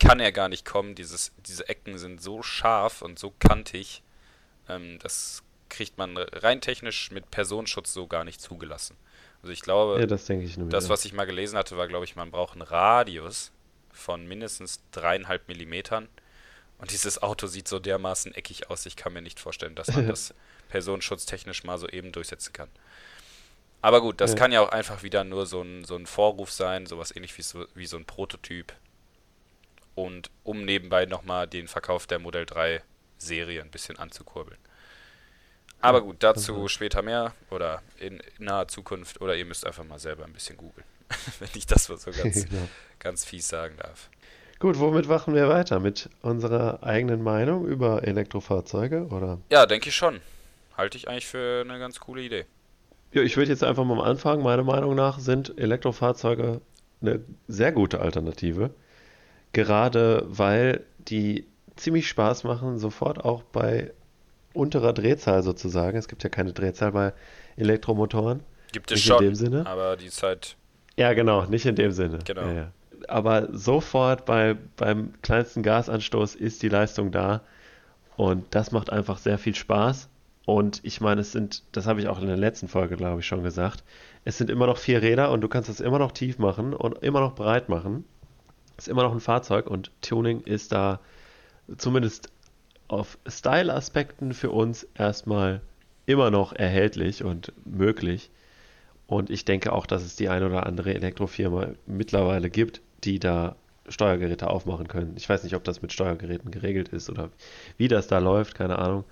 kann 0.00 0.20
er 0.20 0.32
gar 0.32 0.48
nicht 0.48 0.64
kommen. 0.64 0.94
Dieses, 0.94 1.32
diese 1.46 1.68
Ecken 1.68 1.98
sind 1.98 2.20
so 2.20 2.42
scharf 2.42 3.02
und 3.02 3.18
so 3.18 3.32
kantig, 3.38 4.02
ähm, 4.68 4.98
das 5.00 5.42
kriegt 5.68 5.98
man 5.98 6.16
rein 6.16 6.60
technisch 6.60 7.10
mit 7.10 7.30
Personenschutz 7.30 7.92
so 7.92 8.06
gar 8.06 8.24
nicht 8.24 8.40
zugelassen. 8.40 8.96
Also 9.42 9.52
ich 9.52 9.60
glaube, 9.60 10.00
ja, 10.00 10.06
das, 10.06 10.28
ich 10.28 10.56
das 10.68 10.88
was 10.88 11.04
ich 11.04 11.12
mal 11.12 11.24
gelesen 11.26 11.56
hatte, 11.56 11.76
war, 11.76 11.86
glaube 11.88 12.04
ich, 12.04 12.16
man 12.16 12.30
braucht 12.30 12.54
einen 12.54 12.62
Radius 12.62 13.52
von 13.98 14.26
mindestens 14.26 14.80
dreieinhalb 14.92 15.48
Millimetern. 15.48 16.08
Und 16.78 16.92
dieses 16.92 17.20
Auto 17.22 17.46
sieht 17.46 17.68
so 17.68 17.78
dermaßen 17.78 18.34
eckig 18.34 18.70
aus, 18.70 18.86
ich 18.86 18.96
kann 18.96 19.12
mir 19.12 19.22
nicht 19.22 19.40
vorstellen, 19.40 19.74
dass 19.74 19.88
man 19.88 20.06
das 20.08 20.34
personenschutztechnisch 20.68 21.64
mal 21.64 21.78
so 21.78 21.88
eben 21.88 22.12
durchsetzen 22.12 22.52
kann. 22.52 22.68
Aber 23.80 24.00
gut, 24.00 24.20
das 24.20 24.32
ja. 24.32 24.38
kann 24.38 24.52
ja 24.52 24.60
auch 24.60 24.70
einfach 24.70 25.02
wieder 25.02 25.24
nur 25.24 25.46
so 25.46 25.62
ein, 25.62 25.84
so 25.84 25.96
ein 25.96 26.06
Vorruf 26.06 26.50
sein, 26.50 26.86
sowas 26.86 27.14
ähnlich 27.14 27.36
wie 27.38 27.42
so, 27.42 27.66
wie 27.74 27.86
so 27.86 27.96
ein 27.96 28.04
Prototyp. 28.04 28.72
Und 29.94 30.30
um 30.44 30.64
nebenbei 30.64 31.06
nochmal 31.06 31.46
den 31.46 31.68
Verkauf 31.68 32.06
der 32.06 32.18
Modell 32.18 32.46
3 32.46 32.82
Serie 33.18 33.62
ein 33.62 33.70
bisschen 33.70 33.98
anzukurbeln. 33.98 34.58
Aber 35.80 36.02
gut, 36.02 36.16
dazu 36.20 36.66
später 36.68 37.02
mehr 37.02 37.34
oder 37.50 37.82
in, 37.98 38.20
in 38.38 38.44
naher 38.44 38.68
Zukunft 38.68 39.20
oder 39.20 39.36
ihr 39.36 39.44
müsst 39.44 39.64
einfach 39.66 39.84
mal 39.84 39.98
selber 39.98 40.24
ein 40.24 40.32
bisschen 40.32 40.56
googeln, 40.56 40.86
wenn 41.38 41.48
ich 41.54 41.66
das 41.66 41.84
so 41.84 41.94
ganz, 42.22 42.48
genau. 42.48 42.68
ganz 42.98 43.24
fies 43.24 43.48
sagen 43.48 43.76
darf. 43.78 44.10
Gut, 44.58 44.78
womit 44.78 45.08
machen 45.08 45.34
wir 45.34 45.48
weiter? 45.48 45.78
Mit 45.78 46.10
unserer 46.20 46.82
eigenen 46.82 47.22
Meinung 47.22 47.66
über 47.66 48.02
Elektrofahrzeuge 48.06 49.06
oder? 49.06 49.38
Ja, 49.50 49.66
denke 49.66 49.88
ich 49.88 49.94
schon. 49.94 50.20
Halte 50.76 50.96
ich 50.96 51.08
eigentlich 51.08 51.26
für 51.26 51.64
eine 51.64 51.78
ganz 51.78 52.00
coole 52.00 52.22
Idee. 52.22 52.44
Ja, 53.12 53.22
ich 53.22 53.36
würde 53.36 53.50
jetzt 53.50 53.64
einfach 53.64 53.84
mal 53.84 54.02
anfangen. 54.02 54.42
Meiner 54.42 54.64
Meinung 54.64 54.94
nach 54.94 55.18
sind 55.18 55.56
Elektrofahrzeuge 55.58 56.60
eine 57.00 57.20
sehr 57.46 57.72
gute 57.72 58.00
Alternative. 58.00 58.70
Gerade 59.52 60.24
weil 60.26 60.84
die 60.98 61.46
ziemlich 61.76 62.08
Spaß 62.08 62.44
machen, 62.44 62.78
sofort 62.78 63.24
auch 63.24 63.42
bei 63.42 63.92
unterer 64.52 64.92
Drehzahl 64.92 65.42
sozusagen. 65.42 65.96
Es 65.96 66.08
gibt 66.08 66.22
ja 66.22 66.28
keine 66.28 66.52
Drehzahl 66.52 66.92
bei 66.92 67.12
Elektromotoren. 67.56 68.42
Gibt 68.72 68.90
es 68.92 69.00
schon, 69.00 69.22
in 69.22 69.30
dem 69.30 69.34
Sinne. 69.34 69.66
aber 69.66 69.96
die 69.96 70.06
ist 70.06 70.22
halt. 70.22 70.56
Ja, 70.98 71.12
genau, 71.12 71.44
nicht 71.44 71.64
in 71.64 71.76
dem 71.76 71.92
Sinne. 71.92 72.18
Genau. 72.24 72.42
Ja, 72.42 72.52
ja. 72.52 72.72
Aber 73.06 73.48
sofort 73.56 74.26
bei, 74.26 74.56
beim 74.76 75.12
kleinsten 75.22 75.62
Gasanstoß 75.62 76.34
ist 76.34 76.60
die 76.64 76.68
Leistung 76.68 77.12
da. 77.12 77.42
Und 78.16 78.44
das 78.50 78.72
macht 78.72 78.90
einfach 78.90 79.18
sehr 79.18 79.38
viel 79.38 79.54
Spaß. 79.54 80.08
Und 80.44 80.80
ich 80.82 81.00
meine, 81.00 81.20
es 81.20 81.30
sind, 81.30 81.62
das 81.70 81.86
habe 81.86 82.00
ich 82.00 82.08
auch 82.08 82.20
in 82.20 82.26
der 82.26 82.36
letzten 82.36 82.66
Folge, 82.66 82.96
glaube 82.96 83.20
ich, 83.20 83.26
schon 83.26 83.44
gesagt, 83.44 83.84
es 84.24 84.38
sind 84.38 84.50
immer 84.50 84.66
noch 84.66 84.76
vier 84.76 85.00
Räder 85.00 85.30
und 85.30 85.40
du 85.40 85.48
kannst 85.48 85.68
es 85.68 85.80
immer 85.80 86.00
noch 86.00 86.10
tief 86.10 86.38
machen 86.38 86.74
und 86.74 86.98
immer 87.04 87.20
noch 87.20 87.36
breit 87.36 87.68
machen. 87.68 88.04
Es 88.76 88.86
ist 88.86 88.88
immer 88.88 89.04
noch 89.04 89.12
ein 89.12 89.20
Fahrzeug 89.20 89.68
und 89.68 89.92
Tuning 90.00 90.40
ist 90.40 90.72
da 90.72 90.98
zumindest 91.76 92.32
auf 92.88 93.18
Style-Aspekten 93.28 94.32
für 94.32 94.50
uns 94.50 94.88
erstmal 94.94 95.60
immer 96.06 96.32
noch 96.32 96.52
erhältlich 96.54 97.22
und 97.22 97.52
möglich. 97.64 98.30
Und 99.08 99.30
ich 99.30 99.44
denke 99.44 99.72
auch, 99.72 99.86
dass 99.86 100.02
es 100.02 100.14
die 100.14 100.28
eine 100.28 100.46
oder 100.46 100.66
andere 100.66 100.94
Elektrofirma 100.94 101.70
mittlerweile 101.86 102.50
gibt, 102.50 102.82
die 103.04 103.18
da 103.18 103.56
Steuergeräte 103.88 104.48
aufmachen 104.48 104.86
können. 104.86 105.14
Ich 105.16 105.26
weiß 105.26 105.44
nicht, 105.44 105.56
ob 105.56 105.64
das 105.64 105.80
mit 105.80 105.94
Steuergeräten 105.94 106.50
geregelt 106.50 106.90
ist 106.90 107.08
oder 107.08 107.30
wie 107.78 107.88
das 107.88 108.06
da 108.06 108.18
läuft, 108.18 108.54
keine 108.54 108.78
Ahnung. 108.78 109.04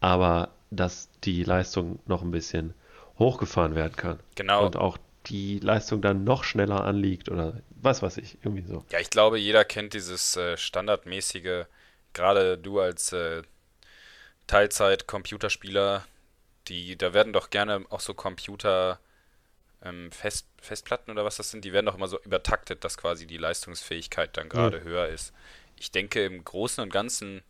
Aber 0.00 0.48
dass 0.70 1.10
die 1.22 1.44
Leistung 1.44 1.98
noch 2.06 2.22
ein 2.22 2.30
bisschen 2.30 2.72
hochgefahren 3.18 3.74
werden 3.74 3.94
kann. 3.94 4.18
Genau. 4.36 4.64
Und 4.64 4.76
auch 4.76 4.96
die 5.26 5.58
Leistung 5.58 6.00
dann 6.00 6.24
noch 6.24 6.42
schneller 6.42 6.84
anliegt 6.84 7.28
oder 7.28 7.60
was 7.82 8.02
weiß 8.02 8.16
ich, 8.16 8.38
irgendwie 8.42 8.66
so. 8.66 8.84
Ja, 8.90 9.00
ich 9.00 9.10
glaube, 9.10 9.38
jeder 9.38 9.66
kennt 9.66 9.92
dieses 9.92 10.36
äh, 10.36 10.56
standardmäßige 10.56 11.66
gerade 12.14 12.56
du 12.56 12.80
als 12.80 13.12
äh, 13.12 13.42
Teilzeit-Computerspieler, 14.46 16.06
die, 16.68 16.96
da 16.96 17.12
werden 17.12 17.32
doch 17.34 17.50
gerne 17.50 17.84
auch 17.90 18.00
so 18.00 18.14
Computer 18.14 18.98
ähm, 19.82 20.10
Fest, 20.12 20.46
Festplatten 20.60 21.10
oder 21.10 21.24
was 21.24 21.36
das 21.36 21.50
sind, 21.50 21.64
die 21.64 21.72
werden 21.72 21.86
doch 21.86 21.96
immer 21.96 22.08
so 22.08 22.20
übertaktet, 22.22 22.84
dass 22.84 22.96
quasi 22.96 23.26
die 23.26 23.36
Leistungsfähigkeit 23.36 24.36
dann 24.36 24.48
gerade 24.48 24.78
ja. 24.78 24.84
höher 24.84 25.08
ist. 25.08 25.32
Ich 25.76 25.90
denke 25.90 26.24
im 26.24 26.44
Großen 26.44 26.82
und 26.82 26.92
Ganzen, 26.92 27.42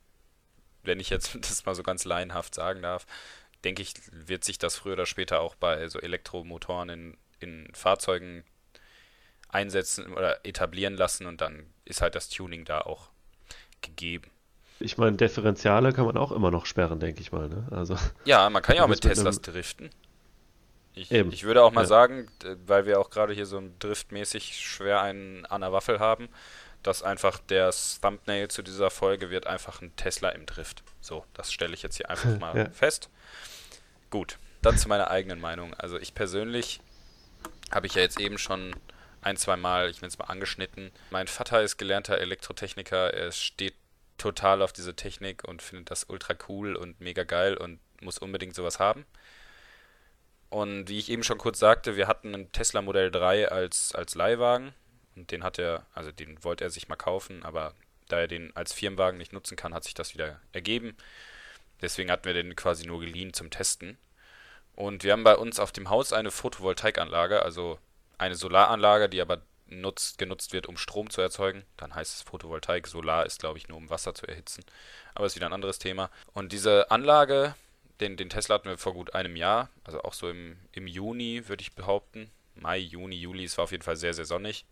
wenn 0.83 1.00
ich 1.00 1.11
jetzt 1.11 1.35
das 1.40 1.64
mal 1.66 1.75
so 1.75 1.83
ganz 1.83 2.04
laienhaft 2.04 2.54
sagen 2.54 2.83
darf, 2.83 3.06
denke 3.64 3.83
ich, 3.83 3.95
wird 4.12 4.45
sich 4.45 4.59
das 4.59 4.76
früher 4.76 4.95
oder 4.95 5.06
später 5.06 5.40
auch 5.40 5.54
bei 5.54 5.88
so 5.88 6.00
Elektromotoren 6.00 6.88
in, 6.88 7.16
in 7.40 7.68
Fahrzeugen 7.75 8.45
einsetzen 9.49 10.12
oder 10.12 10.45
etablieren 10.45 10.95
lassen 10.95 11.26
und 11.26 11.40
dann 11.40 11.66
ist 11.85 12.02
halt 12.02 12.14
das 12.14 12.28
Tuning 12.28 12.64
da 12.64 12.80
auch 12.80 13.09
gegeben. 13.80 14.30
Ich 14.78 14.99
meine, 14.99 15.16
Differentiale 15.16 15.92
kann 15.92 16.04
man 16.04 16.16
auch 16.16 16.33
immer 16.33 16.50
noch 16.50 16.66
sperren, 16.66 17.00
denke 17.00 17.21
ich 17.21 17.33
mal. 17.33 17.49
Ne? 17.49 17.66
Also, 17.71 17.97
ja, 18.25 18.50
man 18.50 18.62
kann 18.62 18.76
ja 18.76 18.85
auch 18.85 18.88
mit 18.90 19.00
Teslas 19.00 19.40
driften. 19.40 19.90
Ich, 20.98 21.12
ich, 21.12 21.44
würde 21.44 21.62
auch 21.62 21.72
mal 21.72 21.82
ja. 21.82 21.86
sagen, 21.86 22.26
weil 22.66 22.86
wir 22.86 22.98
auch 22.98 23.10
gerade 23.10 23.34
hier 23.34 23.44
so 23.44 23.62
driftmäßig 23.78 24.58
schwer 24.58 25.02
einen 25.02 25.44
an 25.44 25.60
der 25.60 25.70
Waffel 25.70 26.00
haben, 26.00 26.30
dass 26.82 27.02
einfach 27.02 27.38
der 27.38 27.70
Thumbnail 28.00 28.48
zu 28.48 28.62
dieser 28.62 28.90
Folge 28.90 29.28
wird 29.28 29.46
einfach 29.46 29.82
ein 29.82 29.94
Tesla 29.96 30.30
im 30.30 30.46
Drift. 30.46 30.82
So, 31.02 31.26
das 31.34 31.52
stelle 31.52 31.74
ich 31.74 31.82
jetzt 31.82 31.98
hier 31.98 32.08
einfach 32.08 32.38
mal 32.40 32.56
ja. 32.56 32.70
fest. 32.70 33.10
Gut, 34.08 34.38
dann 34.62 34.78
zu 34.78 34.88
meiner 34.88 35.10
eigenen 35.10 35.38
Meinung. 35.38 35.74
Also 35.74 35.98
ich 35.98 36.14
persönlich 36.14 36.80
habe 37.70 37.86
ich 37.86 37.94
ja 37.94 38.00
jetzt 38.00 38.18
eben 38.18 38.38
schon 38.38 38.74
ein, 39.20 39.36
zwei 39.36 39.56
Mal, 39.56 39.90
ich 39.90 40.00
nenne 40.00 40.08
es 40.08 40.18
mal 40.18 40.26
angeschnitten. 40.26 40.92
Mein 41.10 41.28
Vater 41.28 41.60
ist 41.62 41.76
gelernter 41.76 42.16
Elektrotechniker, 42.18 43.12
er 43.12 43.32
steht 43.32 43.74
total 44.16 44.62
auf 44.62 44.72
diese 44.72 44.96
Technik 44.96 45.44
und 45.44 45.60
findet 45.60 45.90
das 45.90 46.04
ultra 46.08 46.34
cool 46.48 46.74
und 46.74 47.00
mega 47.00 47.24
geil 47.24 47.56
und 47.56 47.80
muss 48.00 48.18
unbedingt 48.18 48.54
sowas 48.54 48.78
haben. 48.78 49.04
Und 50.48 50.88
wie 50.88 50.98
ich 50.98 51.10
eben 51.10 51.24
schon 51.24 51.38
kurz 51.38 51.58
sagte, 51.58 51.96
wir 51.96 52.06
hatten 52.08 52.34
einen 52.34 52.52
Tesla 52.52 52.82
Modell 52.82 53.10
3 53.10 53.48
als, 53.48 53.94
als 53.94 54.14
Leihwagen 54.14 54.72
und 55.16 55.32
den 55.32 55.42
hat 55.42 55.58
er, 55.58 55.86
also 55.94 56.12
den 56.12 56.42
wollte 56.44 56.64
er 56.64 56.70
sich 56.70 56.88
mal 56.88 56.96
kaufen, 56.96 57.42
aber 57.42 57.74
da 58.08 58.20
er 58.20 58.28
den 58.28 58.54
als 58.54 58.72
Firmenwagen 58.72 59.18
nicht 59.18 59.32
nutzen 59.32 59.56
kann, 59.56 59.74
hat 59.74 59.84
sich 59.84 59.94
das 59.94 60.14
wieder 60.14 60.40
ergeben. 60.52 60.96
Deswegen 61.82 62.10
hatten 62.10 62.24
wir 62.24 62.34
den 62.34 62.54
quasi 62.54 62.86
nur 62.86 63.00
geliehen 63.00 63.32
zum 63.32 63.50
Testen. 63.50 63.98
Und 64.74 65.04
wir 65.04 65.12
haben 65.12 65.24
bei 65.24 65.36
uns 65.36 65.58
auf 65.58 65.72
dem 65.72 65.90
Haus 65.90 66.12
eine 66.12 66.30
Photovoltaikanlage, 66.30 67.42
also 67.42 67.78
eine 68.18 68.36
Solaranlage, 68.36 69.08
die 69.08 69.20
aber 69.20 69.42
nutzt, 69.66 70.18
genutzt 70.18 70.52
wird, 70.52 70.66
um 70.66 70.76
Strom 70.76 71.10
zu 71.10 71.20
erzeugen. 71.20 71.64
Dann 71.76 71.94
heißt 71.94 72.14
es 72.14 72.22
Photovoltaik. 72.22 72.86
Solar 72.86 73.26
ist, 73.26 73.40
glaube 73.40 73.58
ich, 73.58 73.68
nur 73.68 73.78
um 73.78 73.90
Wasser 73.90 74.14
zu 74.14 74.26
erhitzen. 74.26 74.64
Aber 75.14 75.26
ist 75.26 75.36
wieder 75.36 75.46
ein 75.46 75.52
anderes 75.52 75.78
Thema. 75.78 76.10
Und 76.32 76.52
diese 76.52 76.90
Anlage, 76.90 77.54
den, 78.00 78.16
den 78.16 78.30
Tesla 78.30 78.56
hatten 78.56 78.68
wir 78.68 78.78
vor 78.78 78.94
gut 78.94 79.14
einem 79.14 79.36
Jahr, 79.36 79.70
also 79.84 80.02
auch 80.02 80.12
so 80.12 80.28
im, 80.28 80.58
im 80.72 80.86
Juni, 80.86 81.48
würde 81.48 81.62
ich 81.62 81.74
behaupten. 81.74 82.30
Mai, 82.54 82.78
Juni, 82.78 83.16
Juli, 83.16 83.44
es 83.44 83.56
war 83.58 83.64
auf 83.64 83.72
jeden 83.72 83.82
Fall 83.82 83.96
sehr, 83.96 84.14
sehr 84.14 84.24
sonnig. 84.24 84.64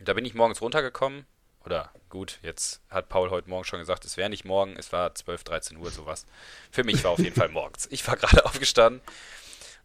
Da 0.00 0.12
bin 0.12 0.24
ich 0.24 0.34
morgens 0.34 0.60
runtergekommen. 0.60 1.26
Oder 1.64 1.90
gut, 2.10 2.38
jetzt 2.42 2.80
hat 2.90 3.08
Paul 3.08 3.30
heute 3.30 3.50
Morgen 3.50 3.64
schon 3.64 3.80
gesagt, 3.80 4.04
es 4.04 4.16
wäre 4.16 4.30
nicht 4.30 4.44
morgen, 4.44 4.76
es 4.76 4.92
war 4.92 5.12
12, 5.14 5.42
13 5.42 5.76
Uhr 5.78 5.90
sowas. 5.90 6.24
Für 6.70 6.84
mich 6.84 7.02
war 7.02 7.10
auf 7.10 7.18
jeden 7.18 7.34
Fall 7.34 7.48
morgens. 7.48 7.88
Ich 7.90 8.06
war 8.06 8.16
gerade 8.16 8.44
aufgestanden 8.46 9.02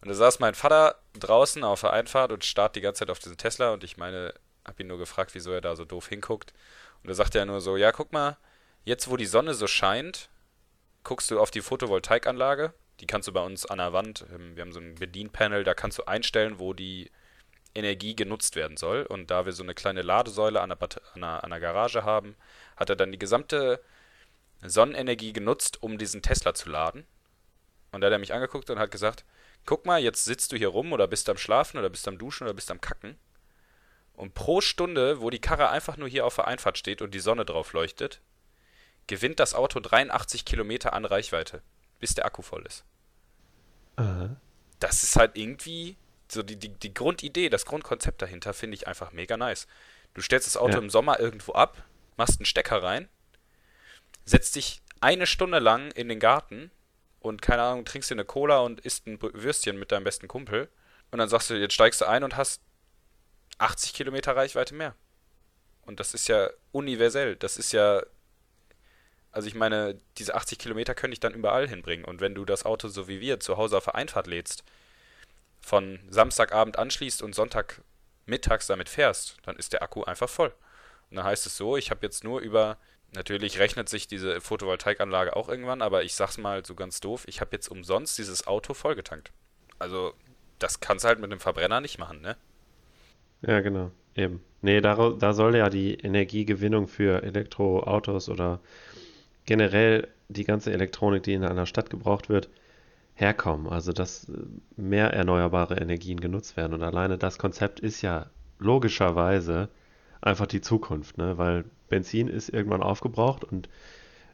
Und 0.00 0.08
da 0.08 0.14
saß 0.14 0.38
mein 0.38 0.54
Vater 0.54 1.00
draußen 1.14 1.64
auf 1.64 1.80
der 1.80 1.92
Einfahrt 1.92 2.30
und 2.30 2.44
starrt 2.44 2.76
die 2.76 2.80
ganze 2.80 3.00
Zeit 3.00 3.10
auf 3.10 3.18
diesen 3.18 3.36
Tesla 3.36 3.72
und 3.72 3.82
ich 3.82 3.96
meine, 3.96 4.32
hab 4.64 4.78
ihn 4.78 4.86
nur 4.86 4.98
gefragt, 4.98 5.34
wieso 5.34 5.50
er 5.50 5.60
da 5.60 5.74
so 5.74 5.84
doof 5.84 6.08
hinguckt. 6.08 6.52
Und 7.02 7.08
da 7.08 7.14
sagte 7.14 7.40
er 7.40 7.46
nur 7.46 7.60
so, 7.60 7.76
ja, 7.76 7.90
guck 7.90 8.12
mal, 8.12 8.36
jetzt 8.84 9.10
wo 9.10 9.16
die 9.16 9.26
Sonne 9.26 9.54
so 9.54 9.66
scheint, 9.66 10.28
guckst 11.04 11.30
du 11.30 11.40
auf 11.40 11.50
die 11.50 11.62
Photovoltaikanlage. 11.62 12.72
Die 13.00 13.06
kannst 13.06 13.28
du 13.28 13.32
bei 13.32 13.42
uns 13.42 13.66
an 13.66 13.78
der 13.78 13.92
Wand, 13.92 14.26
ähm, 14.32 14.54
wir 14.56 14.62
haben 14.62 14.72
so 14.72 14.80
ein 14.80 14.94
Bedienpanel, 14.94 15.64
da 15.64 15.74
kannst 15.74 15.98
du 15.98 16.04
einstellen, 16.04 16.58
wo 16.58 16.72
die 16.72 17.10
Energie 17.74 18.14
genutzt 18.14 18.54
werden 18.56 18.76
soll. 18.76 19.02
Und 19.02 19.30
da 19.30 19.44
wir 19.44 19.52
so 19.52 19.62
eine 19.62 19.74
kleine 19.74 20.02
Ladesäule 20.02 20.60
an 20.60 20.68
der, 20.68 20.78
an 21.14 21.20
der, 21.20 21.44
an 21.44 21.50
der 21.50 21.60
Garage 21.60 22.04
haben, 22.04 22.36
hat 22.76 22.90
er 22.90 22.96
dann 22.96 23.12
die 23.12 23.18
gesamte 23.18 23.82
Sonnenenergie 24.62 25.32
genutzt, 25.32 25.82
um 25.82 25.98
diesen 25.98 26.22
Tesla 26.22 26.54
zu 26.54 26.70
laden. 26.70 27.06
Und 27.90 28.00
da 28.00 28.06
hat 28.06 28.12
er 28.12 28.18
mich 28.18 28.32
angeguckt 28.32 28.70
und 28.70 28.78
hat 28.78 28.90
gesagt, 28.90 29.24
guck 29.66 29.86
mal, 29.86 30.00
jetzt 30.00 30.24
sitzt 30.24 30.52
du 30.52 30.56
hier 30.56 30.68
rum 30.68 30.92
oder 30.92 31.08
bist 31.08 31.28
am 31.28 31.36
Schlafen 31.36 31.78
oder 31.78 31.90
bist 31.90 32.06
am 32.08 32.18
Duschen 32.18 32.44
oder 32.44 32.54
bist 32.54 32.70
am 32.70 32.80
Kacken. 32.80 33.16
Und 34.14 34.34
pro 34.34 34.60
Stunde, 34.60 35.20
wo 35.20 35.30
die 35.30 35.40
Karre 35.40 35.70
einfach 35.70 35.96
nur 35.96 36.08
hier 36.08 36.26
auf 36.26 36.36
der 36.36 36.46
Einfahrt 36.46 36.78
steht 36.78 37.02
und 37.02 37.14
die 37.14 37.20
Sonne 37.20 37.44
drauf 37.44 37.72
leuchtet, 37.72 38.20
gewinnt 39.12 39.40
das 39.40 39.54
Auto 39.54 39.78
83 39.78 40.46
Kilometer 40.46 40.94
an 40.94 41.04
Reichweite, 41.04 41.60
bis 42.00 42.14
der 42.14 42.24
Akku 42.24 42.40
voll 42.40 42.64
ist. 42.64 42.82
Aha. 43.96 44.34
Das 44.80 45.02
ist 45.02 45.16
halt 45.16 45.36
irgendwie 45.36 45.98
so 46.28 46.42
die, 46.42 46.56
die, 46.56 46.70
die 46.70 46.94
Grundidee, 46.94 47.50
das 47.50 47.66
Grundkonzept 47.66 48.22
dahinter 48.22 48.54
finde 48.54 48.74
ich 48.76 48.88
einfach 48.88 49.12
mega 49.12 49.36
nice. 49.36 49.66
Du 50.14 50.22
stellst 50.22 50.46
das 50.46 50.56
Auto 50.56 50.72
Ja. 50.72 50.78
im 50.78 50.88
Sommer 50.88 51.20
irgendwo 51.20 51.52
ab, 51.52 51.84
machst 52.16 52.38
einen 52.40 52.46
Stecker 52.46 52.82
rein, 52.82 53.06
setzt 54.24 54.56
dich 54.56 54.80
eine 55.02 55.26
Stunde 55.26 55.58
lang 55.58 55.90
in 55.90 56.08
den 56.08 56.18
Garten 56.18 56.70
und 57.20 57.42
keine 57.42 57.64
Ahnung, 57.64 57.84
trinkst 57.84 58.08
dir 58.08 58.14
eine 58.14 58.24
Cola 58.24 58.60
und 58.60 58.80
isst 58.80 59.06
ein 59.06 59.20
Würstchen 59.20 59.78
mit 59.78 59.92
deinem 59.92 60.04
besten 60.04 60.26
Kumpel 60.26 60.70
und 61.10 61.18
dann 61.18 61.28
sagst 61.28 61.50
du, 61.50 61.54
jetzt 61.54 61.74
steigst 61.74 62.00
du 62.00 62.06
ein 62.06 62.24
und 62.24 62.34
hast 62.38 62.62
80 63.58 63.92
Kilometer 63.92 64.34
Reichweite 64.34 64.74
mehr. 64.74 64.94
Und 65.82 66.00
das 66.00 66.14
ist 66.14 66.28
ja 66.28 66.48
universell. 66.70 67.36
Das 67.36 67.58
ist 67.58 67.72
ja, 67.72 68.02
also 69.32 69.48
ich 69.48 69.54
meine, 69.54 69.98
diese 70.18 70.34
80 70.34 70.58
Kilometer 70.58 70.94
könnte 70.94 71.14
ich 71.14 71.20
dann 71.20 71.34
überall 71.34 71.66
hinbringen. 71.66 72.04
Und 72.04 72.20
wenn 72.20 72.34
du 72.34 72.44
das 72.44 72.64
Auto 72.64 72.88
so 72.88 73.08
wie 73.08 73.20
wir 73.20 73.40
zu 73.40 73.56
Hause 73.56 73.78
auf 73.78 73.84
der 73.84 73.94
Einfahrt 73.94 74.26
lädst, 74.26 74.62
von 75.60 75.98
Samstagabend 76.10 76.78
anschließt 76.78 77.22
und 77.22 77.34
Sonntag 77.34 77.82
mittags 78.26 78.66
damit 78.66 78.88
fährst, 78.88 79.36
dann 79.44 79.56
ist 79.56 79.72
der 79.72 79.82
Akku 79.82 80.04
einfach 80.04 80.28
voll. 80.28 80.52
Und 81.10 81.16
dann 81.16 81.24
heißt 81.24 81.46
es 81.46 81.56
so, 81.56 81.76
ich 81.76 81.90
habe 81.90 82.00
jetzt 82.02 82.24
nur 82.24 82.40
über, 82.40 82.76
natürlich 83.14 83.58
rechnet 83.58 83.88
sich 83.88 84.06
diese 84.06 84.40
Photovoltaikanlage 84.40 85.34
auch 85.34 85.48
irgendwann, 85.48 85.82
aber 85.82 86.02
ich 86.02 86.14
sag's 86.14 86.38
mal 86.38 86.64
so 86.64 86.74
ganz 86.74 87.00
doof, 87.00 87.24
ich 87.26 87.40
habe 87.40 87.50
jetzt 87.52 87.68
umsonst 87.68 88.18
dieses 88.18 88.46
Auto 88.46 88.74
vollgetankt. 88.74 89.32
Also, 89.78 90.14
das 90.58 90.80
kannst 90.80 91.04
du 91.04 91.08
halt 91.08 91.18
mit 91.18 91.30
einem 91.30 91.40
Verbrenner 91.40 91.80
nicht 91.80 91.98
machen, 91.98 92.20
ne? 92.20 92.36
Ja, 93.42 93.60
genau. 93.60 93.90
Eben. 94.14 94.44
Nee, 94.60 94.80
da, 94.80 95.10
da 95.10 95.32
soll 95.32 95.56
ja 95.56 95.70
die 95.70 95.94
Energiegewinnung 95.94 96.86
für 96.86 97.22
Elektroautos 97.22 98.28
oder 98.28 98.60
generell 99.44 100.08
die 100.28 100.44
ganze 100.44 100.72
Elektronik, 100.72 101.22
die 101.22 101.34
in 101.34 101.44
einer 101.44 101.66
Stadt 101.66 101.90
gebraucht 101.90 102.28
wird, 102.28 102.48
herkommen. 103.14 103.68
Also, 103.68 103.92
dass 103.92 104.30
mehr 104.76 105.12
erneuerbare 105.12 105.76
Energien 105.76 106.20
genutzt 106.20 106.56
werden. 106.56 106.74
Und 106.74 106.82
alleine 106.82 107.18
das 107.18 107.38
Konzept 107.38 107.80
ist 107.80 108.02
ja 108.02 108.26
logischerweise 108.58 109.68
einfach 110.20 110.46
die 110.46 110.60
Zukunft, 110.60 111.18
ne? 111.18 111.36
Weil 111.36 111.64
Benzin 111.88 112.28
ist 112.28 112.48
irgendwann 112.48 112.82
aufgebraucht 112.82 113.44
und 113.44 113.68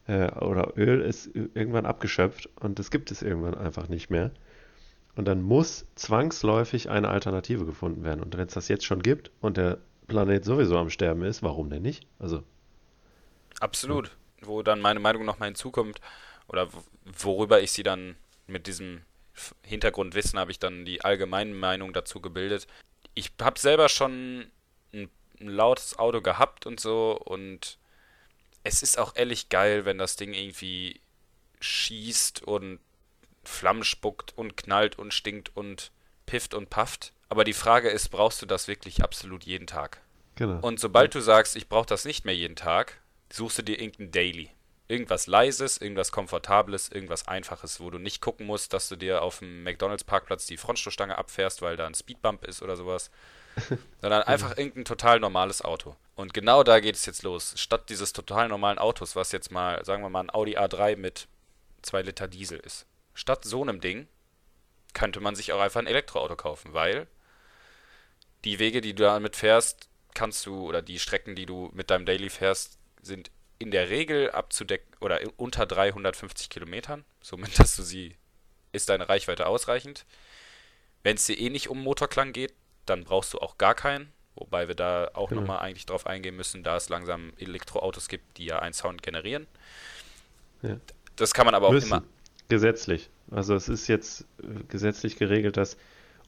äh, 0.07 0.31
oder 0.33 0.77
Öl 0.77 1.01
ist 1.01 1.35
irgendwann 1.35 1.87
abgeschöpft 1.87 2.49
und 2.61 2.79
das 2.79 2.91
gibt 2.91 3.11
es 3.11 3.23
irgendwann 3.23 3.55
einfach 3.55 3.89
nicht 3.89 4.11
mehr. 4.11 4.31
Und 5.17 5.27
dann 5.27 5.43
muss 5.43 5.87
zwangsläufig 5.97 6.91
eine 6.91 7.09
Alternative 7.09 7.65
gefunden 7.65 8.05
werden. 8.05 8.23
Und 8.23 8.37
wenn 8.37 8.47
es 8.47 8.55
das 8.55 8.69
jetzt 8.69 8.85
schon 8.85 9.03
gibt 9.03 9.33
und 9.41 9.57
der 9.57 9.79
Planet 10.07 10.45
sowieso 10.45 10.79
am 10.79 10.91
Sterben 10.91 11.23
ist, 11.23 11.43
warum 11.43 11.71
denn 11.71 11.83
nicht? 11.83 12.07
Also, 12.19 12.43
Absolut. 13.59 14.17
Wo 14.41 14.63
dann 14.63 14.81
meine 14.81 15.01
Meinung 15.01 15.25
nochmal 15.25 15.49
hinzukommt, 15.49 16.01
oder 16.47 16.69
worüber 17.05 17.61
ich 17.61 17.73
sie 17.73 17.83
dann 17.83 18.17
mit 18.47 18.67
diesem 18.67 19.03
Hintergrundwissen 19.63 20.39
habe 20.39 20.51
ich 20.51 20.59
dann 20.59 20.85
die 20.85 21.05
allgemeine 21.05 21.55
Meinung 21.55 21.93
dazu 21.93 22.21
gebildet. 22.21 22.67
Ich 23.15 23.33
habe 23.41 23.59
selber 23.59 23.89
schon 23.89 24.51
ein, 24.93 25.11
ein 25.41 25.49
lautes 25.49 25.99
Auto 25.99 26.21
gehabt 26.21 26.67
und 26.67 26.81
so 26.81 27.13
und 27.13 27.79
es 28.65 28.83
ist 28.83 28.99
auch 28.99 29.15
ehrlich 29.15 29.49
geil, 29.49 29.85
wenn 29.85 29.99
das 29.99 30.17
Ding 30.17 30.35
irgendwie 30.35 31.01
schießt 31.61 32.43
und 32.43 32.81
Flammen 33.45 33.85
spuckt 33.85 34.37
und 34.37 34.57
knallt 34.57 34.99
und 34.99 35.15
stinkt 35.15 35.57
und 35.57 35.93
pifft 36.27 36.55
und 36.55 36.69
pafft. 36.69 37.13
Aber 37.29 37.45
die 37.45 37.53
Frage 37.53 37.89
ist, 37.89 38.09
brauchst 38.09 38.43
du 38.43 38.47
das 38.47 38.69
wirklich 38.69 39.03
absolut 39.03 39.45
jeden 39.45 39.67
Tag? 39.67 40.01
genau. 40.35 40.59
Und 40.61 40.81
sobald 40.81 41.15
du 41.15 41.21
sagst, 41.21 41.57
ich 41.57 41.69
brauche 41.69 41.87
das 41.87 42.05
nicht 42.05 42.25
mehr 42.25 42.35
jeden 42.35 42.57
Tag, 42.57 43.01
suchst 43.31 43.59
du 43.59 43.63
dir 43.63 43.81
irgendein 43.81 44.11
Daily. 44.11 44.51
Irgendwas 44.91 45.27
Leises, 45.27 45.77
irgendwas 45.79 46.13
Komfortables, 46.13 46.89
irgendwas 46.89 47.29
Einfaches, 47.29 47.79
wo 47.79 47.91
du 47.91 47.99
nicht 47.99 48.23
gucken 48.23 48.47
musst, 48.47 48.73
dass 48.73 48.89
du 48.89 48.97
dir 48.97 49.21
auf 49.21 49.41
dem 49.41 49.63
McDonalds-Parkplatz 49.63 50.47
die 50.47 50.57
Frontstoßstange 50.57 51.19
abfährst, 51.19 51.61
weil 51.61 51.77
da 51.77 51.87
ein 51.87 51.95
Speedbump 51.95 52.45
ist 52.45 52.63
oder 52.63 52.75
sowas. 52.75 53.11
Sondern 54.01 54.23
einfach 54.23 54.57
irgendein 54.57 54.87
total 54.87 55.21
normales 55.21 55.63
Auto. 55.63 55.95
Und 56.15 56.33
genau 56.33 56.63
da 56.63 56.81
geht 56.81 56.95
es 56.95 57.05
jetzt 57.05 57.23
los. 57.23 57.53
Statt 57.57 57.91
dieses 57.91 58.15
total 58.15 58.49
normalen 58.49 58.79
Autos, 58.79 59.15
was 59.15 59.33
jetzt 59.33 59.51
mal, 59.51 59.85
sagen 59.85 60.03
wir 60.03 60.09
mal, 60.09 60.21
ein 60.21 60.35
Audi 60.35 60.57
A3 60.57 60.97
mit 60.97 61.29
2 61.83 62.03
Liter 62.03 62.29
Diesel 62.29 62.59
ist. 62.59 62.87
Statt 63.15 63.45
so 63.45 63.63
einem 63.63 63.81
Ding 63.81 64.09
könnte 64.95 65.21
man 65.21 65.35
sich 65.35 65.53
auch 65.53 65.61
einfach 65.61 65.81
ein 65.81 65.87
Elektroauto 65.87 66.37
kaufen, 66.37 66.73
weil 66.73 67.09
die 68.45 68.59
Wege, 68.59 68.81
die 68.81 68.95
du 68.95 69.03
damit 69.03 69.37
fährst, 69.37 69.89
kannst 70.15 70.47
du, 70.47 70.67
oder 70.67 70.83
die 70.83 70.99
Strecken, 70.99 71.35
die 71.35 71.47
du 71.47 71.71
mit 71.75 71.91
deinem 71.91 72.07
Daily 72.07 72.31
fährst, 72.31 72.78
sind 73.03 73.31
in 73.59 73.71
der 73.71 73.91
Regel 73.91 74.31
abzudecken 74.31 74.87
oder 75.01 75.21
unter 75.37 75.67
350 75.67 76.49
Kilometern. 76.51 77.05
Somit 77.21 77.59
hast 77.59 77.79
du 77.79 77.83
sie, 77.83 78.17
ist 78.73 78.89
deine 78.89 79.09
Reichweite 79.09 79.47
ausreichend. 79.47 80.05
Wenn 81.03 81.17
es 81.17 81.27
dir 81.27 81.39
eh 81.39 81.51
nicht 81.51 81.69
um 81.69 81.83
Motorklang 81.83 82.33
geht, 82.33 82.53
dann 82.87 83.05
brauchst 83.05 83.35
du 83.35 83.39
auch 83.39 83.59
gar 83.59 83.75
keinen. 83.75 84.13
Wobei 84.35 84.69
wir 84.69 84.75
da 84.77 85.11
auch 85.15 85.31
Genau. 85.31 85.41
nochmal 85.41 85.59
eigentlich 85.59 85.87
drauf 85.87 86.07
eingehen 86.07 86.37
müssen, 86.37 86.63
da 86.63 86.77
es 86.77 86.89
langsam 86.89 87.33
Elektroautos 87.39 88.09
gibt, 88.09 88.39
die 88.39 88.45
ja 88.47 88.61
einen 88.61 88.73
Sound 88.75 89.03
generieren. 89.03 89.49
Ja. 90.63 90.77
Das 91.17 91.35
kann 91.35 91.45
man 91.47 91.55
aber 91.57 91.69
auch 91.69 91.73
Müssen. 91.73 91.89
immer. 91.89 92.05
Gesetzlich. 92.49 93.11
Also 93.31 93.55
es 93.55 93.69
ist 93.69 93.89
jetzt 93.89 94.23
äh, 94.43 94.47
gesetzlich 94.69 95.17
geregelt, 95.17 95.57
dass 95.57 95.77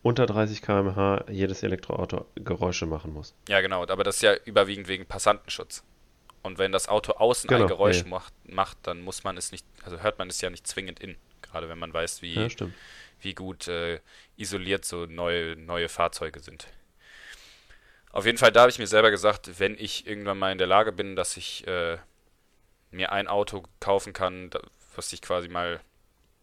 unter 0.02 0.26
30 0.26 0.61
km/h 0.62 1.24
jedes 1.30 1.62
Elektroauto 1.62 2.26
Geräusche 2.35 2.87
machen 2.87 3.12
muss. 3.12 3.35
Ja, 3.48 3.61
genau, 3.61 3.87
aber 3.87 4.02
das 4.02 4.16
ist 4.16 4.22
ja 4.22 4.35
überwiegend 4.44 4.88
wegen 4.88 5.06
Passantenschutz. 5.06 5.85
Und 6.42 6.59
wenn 6.59 6.72
das 6.72 6.88
Auto 6.88 7.12
außen 7.12 7.48
Genau, 7.48 7.62
ein 7.62 7.68
Geräusch 7.68 8.03
ja, 8.03 8.07
macht, 8.07 8.33
macht, 8.48 8.79
dann 8.83 9.03
muss 9.03 9.24
man 9.24 9.37
es 9.37 9.53
nicht, 9.53 9.66
also 9.85 10.00
hört 10.00 10.18
man 10.18 10.29
es 10.29 10.40
ja 10.40 10.50
nicht 10.50 10.66
zwingend 10.66 11.00
in. 11.00 11.16
Gerade 11.42 11.68
wenn 11.68 11.79
man 11.79 11.92
weiß, 11.92 12.22
wie, 12.22 12.35
Ja, 12.35 12.48
wie 13.20 13.35
gut 13.35 13.68
äh, 13.68 14.00
isoliert 14.37 14.85
so 14.85 15.07
neue, 15.07 15.57
neue 15.57 15.88
Fahrzeuge 15.88 16.40
sind. 16.40 16.66
Auf 18.12 18.26
jeden 18.26 18.38
Fall, 18.38 18.53
da 18.53 18.62
habe 18.62 18.70
ich 18.70 18.79
mir 18.79 18.87
selber 18.87 19.11
gesagt, 19.11 19.61
wenn 19.61 19.76
ich 19.79 20.07
irgendwann 20.07 20.38
mal 20.38 20.53
in 20.53 20.59
der 20.59 20.66
Lage 20.66 20.92
bin, 20.92 21.14
dass 21.14 21.37
ich 21.37 21.66
äh, 21.66 21.98
mir 22.90 23.12
ein 23.12 23.29
Auto 23.29 23.62
kaufen 23.79 24.12
kann, 24.12 24.50
was 24.96 25.12
ich 25.12 25.22
quasi 25.22 25.48
mal, 25.48 25.81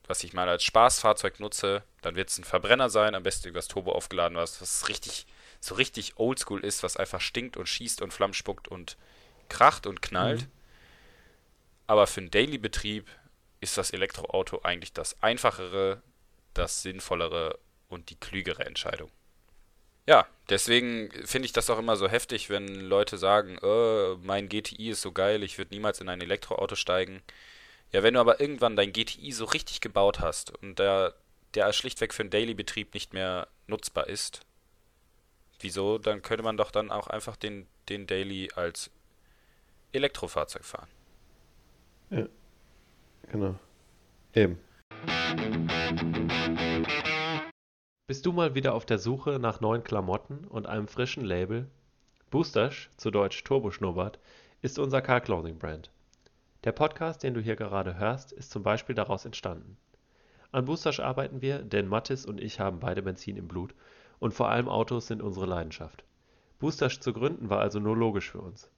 was 0.08 0.24
ich 0.24 0.34
mal 0.34 0.48
als 0.48 0.64
Spaßfahrzeug 0.64 1.40
nutze, 1.40 1.84
dann 2.02 2.16
wird 2.16 2.30
es 2.30 2.38
ein 2.38 2.46
Verbrenner 2.46 2.90
sein, 2.90 3.16
am 3.16 3.24
besten 3.24 3.48
irgendwas 3.48 3.68
Turbo 3.68 3.92
aufgeladen, 3.92 4.38
was, 4.38 4.62
was 4.62 4.88
richtig, 4.88 5.26
so 5.60 5.76
richtig 5.76 6.18
oldschool 6.18 6.64
ist, 6.64 6.84
was 6.84 6.96
einfach 6.96 7.20
stinkt 7.20 7.58
und 7.58 7.68
schießt 7.68 8.02
und 8.02 8.14
Flammen 8.14 8.34
spuckt 8.34 8.70
und 8.70 8.96
kracht 9.50 9.88
und 9.88 10.02
knallt. 10.02 10.42
Mhm. 10.42 10.52
Aber 11.88 12.08
für 12.08 12.22
einen 12.22 12.32
Daily-Betrieb 12.32 13.08
ist 13.62 13.78
das 13.78 13.92
Elektroauto 13.92 14.62
eigentlich 14.64 14.94
das 14.94 15.22
einfachere, 15.24 16.02
das 16.54 16.82
sinnvollere 16.82 17.58
und 17.88 18.10
die 18.10 18.20
klügere 18.20 18.66
Entscheidung. 18.66 19.10
Ja, 20.06 20.26
deswegen 20.50 21.12
finde 21.26 21.48
ich 21.48 21.54
das 21.54 21.70
auch 21.70 21.80
immer 21.80 21.98
so 21.98 22.08
heftig, 22.08 22.50
wenn 22.50 22.68
Leute 22.68 23.18
sagen, 23.18 23.58
äh, 23.62 24.16
mein 24.24 24.48
GTI 24.48 24.92
ist 24.92 25.02
so 25.02 25.12
geil, 25.12 25.44
ich 25.44 25.58
würde 25.58 25.74
niemals 25.74 26.00
in 26.00 26.08
ein 26.08 26.22
Elektroauto 26.22 26.76
steigen. 26.76 27.22
Ja, 27.92 28.04
wenn 28.04 28.14
du 28.14 28.20
aber 28.20 28.40
irgendwann 28.40 28.76
dein 28.76 28.94
GTI 28.94 29.32
so 29.32 29.46
richtig 29.46 29.82
gebaut 29.82 30.20
hast 30.20 30.56
und 30.62 30.80
der, 30.80 31.14
der 31.56 31.74
schlichtweg 31.74 32.14
für 32.14 32.24
einen 32.24 32.30
Daily-Betrieb 32.30 32.94
nicht 32.94 33.14
mehr 33.14 33.48
nutzbar 33.68 34.08
ist, 34.08 34.42
wieso? 35.60 35.98
Dann 35.98 36.22
könnte 36.22 36.44
man 36.44 36.58
doch 36.58 36.72
dann 36.72 36.92
auch 36.92 37.08
einfach 37.08 37.36
den, 37.36 37.68
den 37.90 38.08
Daily 38.08 38.50
als 38.56 38.92
Elektrofahrzeug 39.92 40.64
fahren. 40.64 40.88
Genau. 43.30 43.56
Eben. 44.34 44.58
Bist 48.08 48.26
du 48.26 48.32
mal 48.32 48.56
wieder 48.56 48.74
auf 48.74 48.86
der 48.86 49.00
Suche 49.00 49.38
nach 49.40 49.60
neuen 49.60 49.84
Klamotten 49.84 50.46
und 50.46 50.66
einem 50.66 50.88
frischen 50.88 51.26
Label? 51.26 51.68
Boostersch, 52.30 52.90
zu 52.98 53.12
Deutsch 53.12 53.44
Turbo 53.44 53.72
Schnurrbart, 53.72 54.20
ist 54.62 54.80
unser 54.80 55.02
Car 55.02 55.22
Clothing 55.22 55.60
Brand. 55.60 55.92
Der 56.64 56.72
Podcast, 56.72 57.24
den 57.24 57.34
du 57.34 57.42
hier 57.42 57.56
gerade 57.56 57.98
hörst, 57.98 58.32
ist 58.32 58.52
zum 58.52 58.64
Beispiel 58.64 58.96
daraus 58.96 59.26
entstanden. 59.26 59.78
An 60.52 60.66
Boostasch 60.66 61.02
arbeiten 61.02 61.42
wir, 61.42 61.60
denn 61.60 61.88
Mattis 61.88 62.26
und 62.26 62.40
ich 62.40 62.60
haben 62.60 62.80
beide 62.80 63.02
Benzin 63.02 63.36
im 63.36 63.48
Blut 63.48 63.76
und 64.20 64.34
vor 64.34 64.50
allem 64.50 64.70
Autos 64.70 65.08
sind 65.08 65.22
unsere 65.22 65.46
Leidenschaft. 65.46 66.06
Boostasch 66.60 67.00
zu 67.02 67.12
gründen 67.12 67.50
war 67.50 67.60
also 67.60 67.80
nur 67.80 67.98
logisch 67.98 68.32
für 68.32 68.42
uns. 68.42 68.70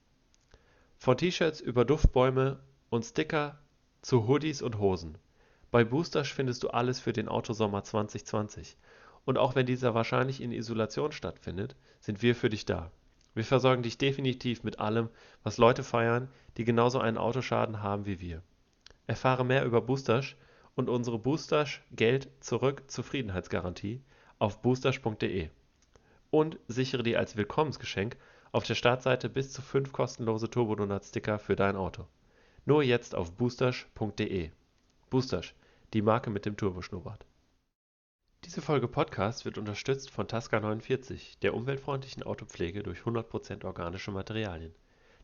Von 1.02 1.16
T-Shirts 1.16 1.62
über 1.62 1.86
Duftbäume 1.86 2.60
und 2.90 3.06
Sticker 3.06 3.58
zu 4.02 4.28
Hoodies 4.28 4.60
und 4.60 4.78
Hosen. 4.78 5.16
Bei 5.70 5.82
Boostasch 5.82 6.34
findest 6.34 6.62
du 6.62 6.68
alles 6.68 7.00
für 7.00 7.14
den 7.14 7.26
Autosommer 7.26 7.82
2020. 7.82 8.76
Und 9.24 9.38
auch 9.38 9.54
wenn 9.54 9.64
dieser 9.64 9.94
wahrscheinlich 9.94 10.42
in 10.42 10.52
Isolation 10.52 11.10
stattfindet, 11.12 11.74
sind 12.00 12.20
wir 12.20 12.34
für 12.34 12.50
dich 12.50 12.66
da. 12.66 12.90
Wir 13.32 13.44
versorgen 13.44 13.82
dich 13.82 13.96
definitiv 13.96 14.62
mit 14.62 14.78
allem, 14.78 15.08
was 15.42 15.56
Leute 15.56 15.84
feiern, 15.84 16.28
die 16.58 16.64
genauso 16.66 17.00
einen 17.00 17.16
Autoschaden 17.16 17.82
haben 17.82 18.04
wie 18.04 18.20
wir. 18.20 18.42
Erfahre 19.06 19.46
mehr 19.46 19.64
über 19.64 19.80
Boostash 19.80 20.36
und 20.74 20.90
unsere 20.90 21.18
Boostash 21.18 21.82
Geld 21.92 22.28
zurück 22.40 22.82
Zufriedenheitsgarantie 22.90 24.02
auf 24.38 24.60
boostash.de 24.60 25.48
und 26.28 26.58
sichere 26.68 27.02
dir 27.02 27.18
als 27.18 27.36
Willkommensgeschenk 27.36 28.18
auf 28.52 28.64
der 28.64 28.74
Startseite 28.74 29.28
bis 29.28 29.52
zu 29.52 29.62
fünf 29.62 29.92
kostenlose 29.92 30.50
Turbodonut-Sticker 30.50 31.38
für 31.38 31.56
dein 31.56 31.76
Auto. 31.76 32.06
Nur 32.64 32.82
jetzt 32.82 33.14
auf 33.14 33.32
boostash.de. 33.32 34.50
Boostash, 35.08 35.54
die 35.92 36.02
Marke 36.02 36.30
mit 36.30 36.46
dem 36.46 36.56
Turboschnurrbart. 36.56 37.24
Diese 38.44 38.62
Folge 38.62 38.88
Podcast 38.88 39.44
wird 39.44 39.58
unterstützt 39.58 40.10
von 40.10 40.26
Tasca 40.26 40.58
49, 40.58 41.38
der 41.42 41.54
umweltfreundlichen 41.54 42.22
Autopflege 42.22 42.82
durch 42.82 43.00
100% 43.00 43.64
organische 43.64 44.10
Materialien. 44.10 44.74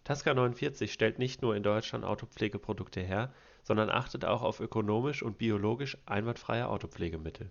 Tasca 0.05 0.35
49 0.35 0.93
stellt 0.93 1.19
nicht 1.19 1.43
nur 1.43 1.57
in 1.57 1.65
Deutschland 1.65 2.05
Autopflegeprodukte 2.05 3.01
her, 3.01 3.33
sondern 3.65 3.91
achtet 3.91 4.25
auch 4.25 4.43
auf 4.43 4.61
ökonomisch 4.61 5.23
und 5.23 5.39
biologisch 5.39 5.99
einwandfreie 6.07 6.69
Autopflegemittel. 6.69 7.51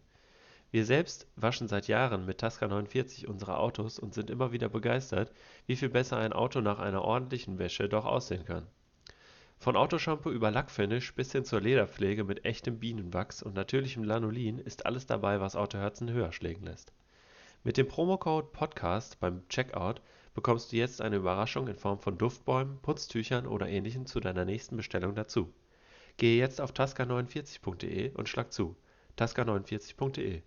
Wir 0.72 0.86
selbst 0.86 1.28
waschen 1.36 1.68
seit 1.68 1.88
Jahren 1.88 2.26
mit 2.26 2.40
Tasca 2.40 2.68
49 2.68 3.28
unsere 3.28 3.58
Autos 3.58 3.98
und 3.98 4.14
sind 4.14 4.30
immer 4.30 4.52
wieder 4.52 4.68
begeistert, 4.68 5.32
wie 5.68 5.76
viel 5.76 5.90
besser 5.90 6.18
ein 6.18 6.34
Auto 6.34 6.60
nach 6.60 6.80
einer 6.80 7.04
ordentlichen 7.04 7.60
Wäsche 7.60 7.88
doch 7.88 8.06
aussehen 8.06 8.44
kann. 8.44 8.68
Von 9.58 9.78
Autoshampoo 9.78 10.32
über 10.32 10.52
Lackfinish 10.52 11.16
bis 11.16 11.32
hin 11.32 11.46
zur 11.46 11.62
Lederpflege 11.62 12.24
mit 12.24 12.46
echtem 12.46 12.80
Bienenwachs 12.80 13.42
und 13.42 13.56
natürlichem 13.56 14.04
Lanolin 14.04 14.60
ist 14.60 14.86
alles 14.86 15.06
dabei, 15.06 15.40
was 15.40 15.56
Autoherzen 15.56 16.12
höher 16.12 16.34
schlägen 16.34 16.66
lässt. 16.66 16.92
Mit 17.64 17.78
dem 17.78 17.88
Promocode 17.88 18.52
Podcast 18.52 19.20
beim 19.20 19.48
Checkout 19.48 20.02
bekommst 20.36 20.72
du 20.72 20.76
jetzt 20.76 21.02
eine 21.02 21.16
Überraschung 21.16 21.68
in 21.68 21.78
Form 21.78 22.00
von 22.00 22.18
Duftbäumen, 22.18 22.80
Putztüchern 22.82 23.48
oder 23.48 23.68
ähnlichem 23.68 24.06
zu 24.06 24.20
deiner 24.20 24.46
nächsten 24.46 24.76
Bestellung 24.76 25.16
dazu. 25.16 25.52
Gehe 26.18 26.38
jetzt 26.38 26.62
auf 26.62 26.74
tasca49.de 26.74 28.12
und 28.12 28.30
schlag 28.30 28.52
zu. 28.52 28.76
tasca49.de. 29.18 30.44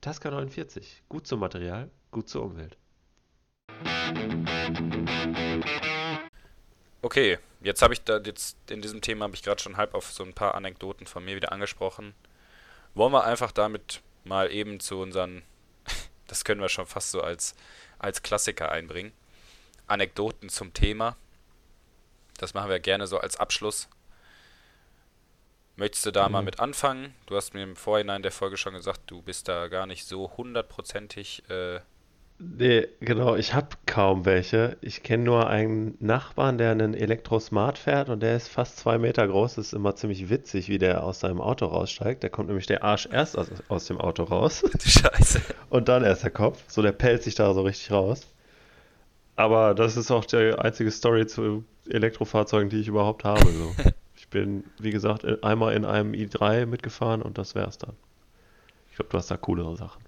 Tasca 0.00 0.30
49. 0.30 1.02
Gut 1.08 1.26
zum 1.26 1.40
Material, 1.40 1.90
gut 2.10 2.28
zur 2.28 2.44
Umwelt. 2.44 2.76
Okay, 7.02 7.38
jetzt 7.60 7.82
habe 7.82 7.94
ich 7.94 8.02
da 8.02 8.18
jetzt 8.18 8.56
in 8.70 8.82
diesem 8.82 9.00
Thema 9.00 9.24
habe 9.24 9.34
ich 9.34 9.42
gerade 9.42 9.62
schon 9.62 9.76
halb 9.76 9.94
auf 9.94 10.12
so 10.12 10.24
ein 10.24 10.34
paar 10.34 10.54
Anekdoten 10.54 11.06
von 11.06 11.24
mir 11.24 11.36
wieder 11.36 11.52
angesprochen. 11.52 12.14
Wollen 12.94 13.12
wir 13.12 13.24
einfach 13.24 13.52
damit 13.52 14.02
mal 14.24 14.50
eben 14.50 14.80
zu 14.80 14.98
unseren, 15.00 15.42
das 16.26 16.44
können 16.44 16.60
wir 16.60 16.68
schon 16.68 16.86
fast 16.86 17.10
so 17.10 17.20
als, 17.20 17.54
als 17.98 18.22
Klassiker 18.22 18.72
einbringen. 18.72 19.12
Anekdoten 19.86 20.48
zum 20.48 20.72
Thema. 20.72 21.16
Das 22.38 22.54
machen 22.54 22.70
wir 22.70 22.80
gerne 22.80 23.06
so 23.06 23.18
als 23.18 23.36
Abschluss. 23.36 23.88
Möchtest 25.76 26.06
du 26.06 26.10
da 26.10 26.26
mhm. 26.26 26.32
mal 26.32 26.42
mit 26.42 26.60
anfangen? 26.60 27.14
Du 27.26 27.36
hast 27.36 27.54
mir 27.54 27.62
im 27.62 27.76
Vorhinein 27.76 28.22
der 28.22 28.32
Folge 28.32 28.56
schon 28.56 28.74
gesagt, 28.74 29.02
du 29.06 29.22
bist 29.22 29.48
da 29.48 29.68
gar 29.68 29.86
nicht 29.86 30.06
so 30.06 30.32
hundertprozentig 30.36 31.42
äh, 31.50 31.80
Nee, 32.38 32.88
genau, 33.00 33.34
ich 33.34 33.54
habe 33.54 33.68
kaum 33.86 34.26
welche. 34.26 34.76
Ich 34.82 35.02
kenne 35.02 35.24
nur 35.24 35.48
einen 35.48 35.96
Nachbarn, 36.00 36.58
der 36.58 36.70
einen 36.70 36.92
Elektrosmart 36.92 37.78
fährt 37.78 38.10
und 38.10 38.20
der 38.20 38.36
ist 38.36 38.48
fast 38.48 38.76
zwei 38.76 38.98
Meter 38.98 39.26
groß. 39.26 39.54
Das 39.54 39.68
ist 39.68 39.72
immer 39.72 39.96
ziemlich 39.96 40.28
witzig, 40.28 40.68
wie 40.68 40.76
der 40.76 41.02
aus 41.02 41.20
seinem 41.20 41.40
Auto 41.40 41.64
raussteigt. 41.64 42.22
Da 42.22 42.28
kommt 42.28 42.48
nämlich 42.48 42.66
der 42.66 42.84
Arsch 42.84 43.08
erst 43.10 43.38
aus, 43.38 43.48
aus 43.68 43.86
dem 43.86 43.98
Auto 43.98 44.24
raus. 44.24 44.62
Scheiße. 44.84 45.40
Und 45.70 45.88
dann 45.88 46.04
erst 46.04 46.24
der 46.24 46.30
Kopf. 46.30 46.62
So, 46.68 46.82
der 46.82 46.92
pellt 46.92 47.22
sich 47.22 47.36
da 47.36 47.54
so 47.54 47.62
richtig 47.62 47.90
raus. 47.90 48.26
Aber 49.36 49.74
das 49.74 49.96
ist 49.96 50.10
auch 50.10 50.26
die 50.26 50.54
einzige 50.58 50.90
Story 50.90 51.26
zu 51.26 51.64
Elektrofahrzeugen, 51.88 52.68
die 52.68 52.80
ich 52.80 52.88
überhaupt 52.88 53.24
habe. 53.24 53.46
So. 53.46 53.74
Ich 54.26 54.30
bin, 54.30 54.64
wie 54.78 54.90
gesagt, 54.90 55.24
einmal 55.44 55.74
in 55.74 55.84
einem 55.84 56.12
i3 56.12 56.66
mitgefahren 56.66 57.22
und 57.22 57.38
das 57.38 57.54
wär's 57.54 57.78
dann. 57.78 57.96
Ich 58.90 58.96
glaube, 58.96 59.10
du 59.10 59.18
hast 59.18 59.30
da 59.30 59.36
coolere 59.36 59.76
Sachen 59.76 60.02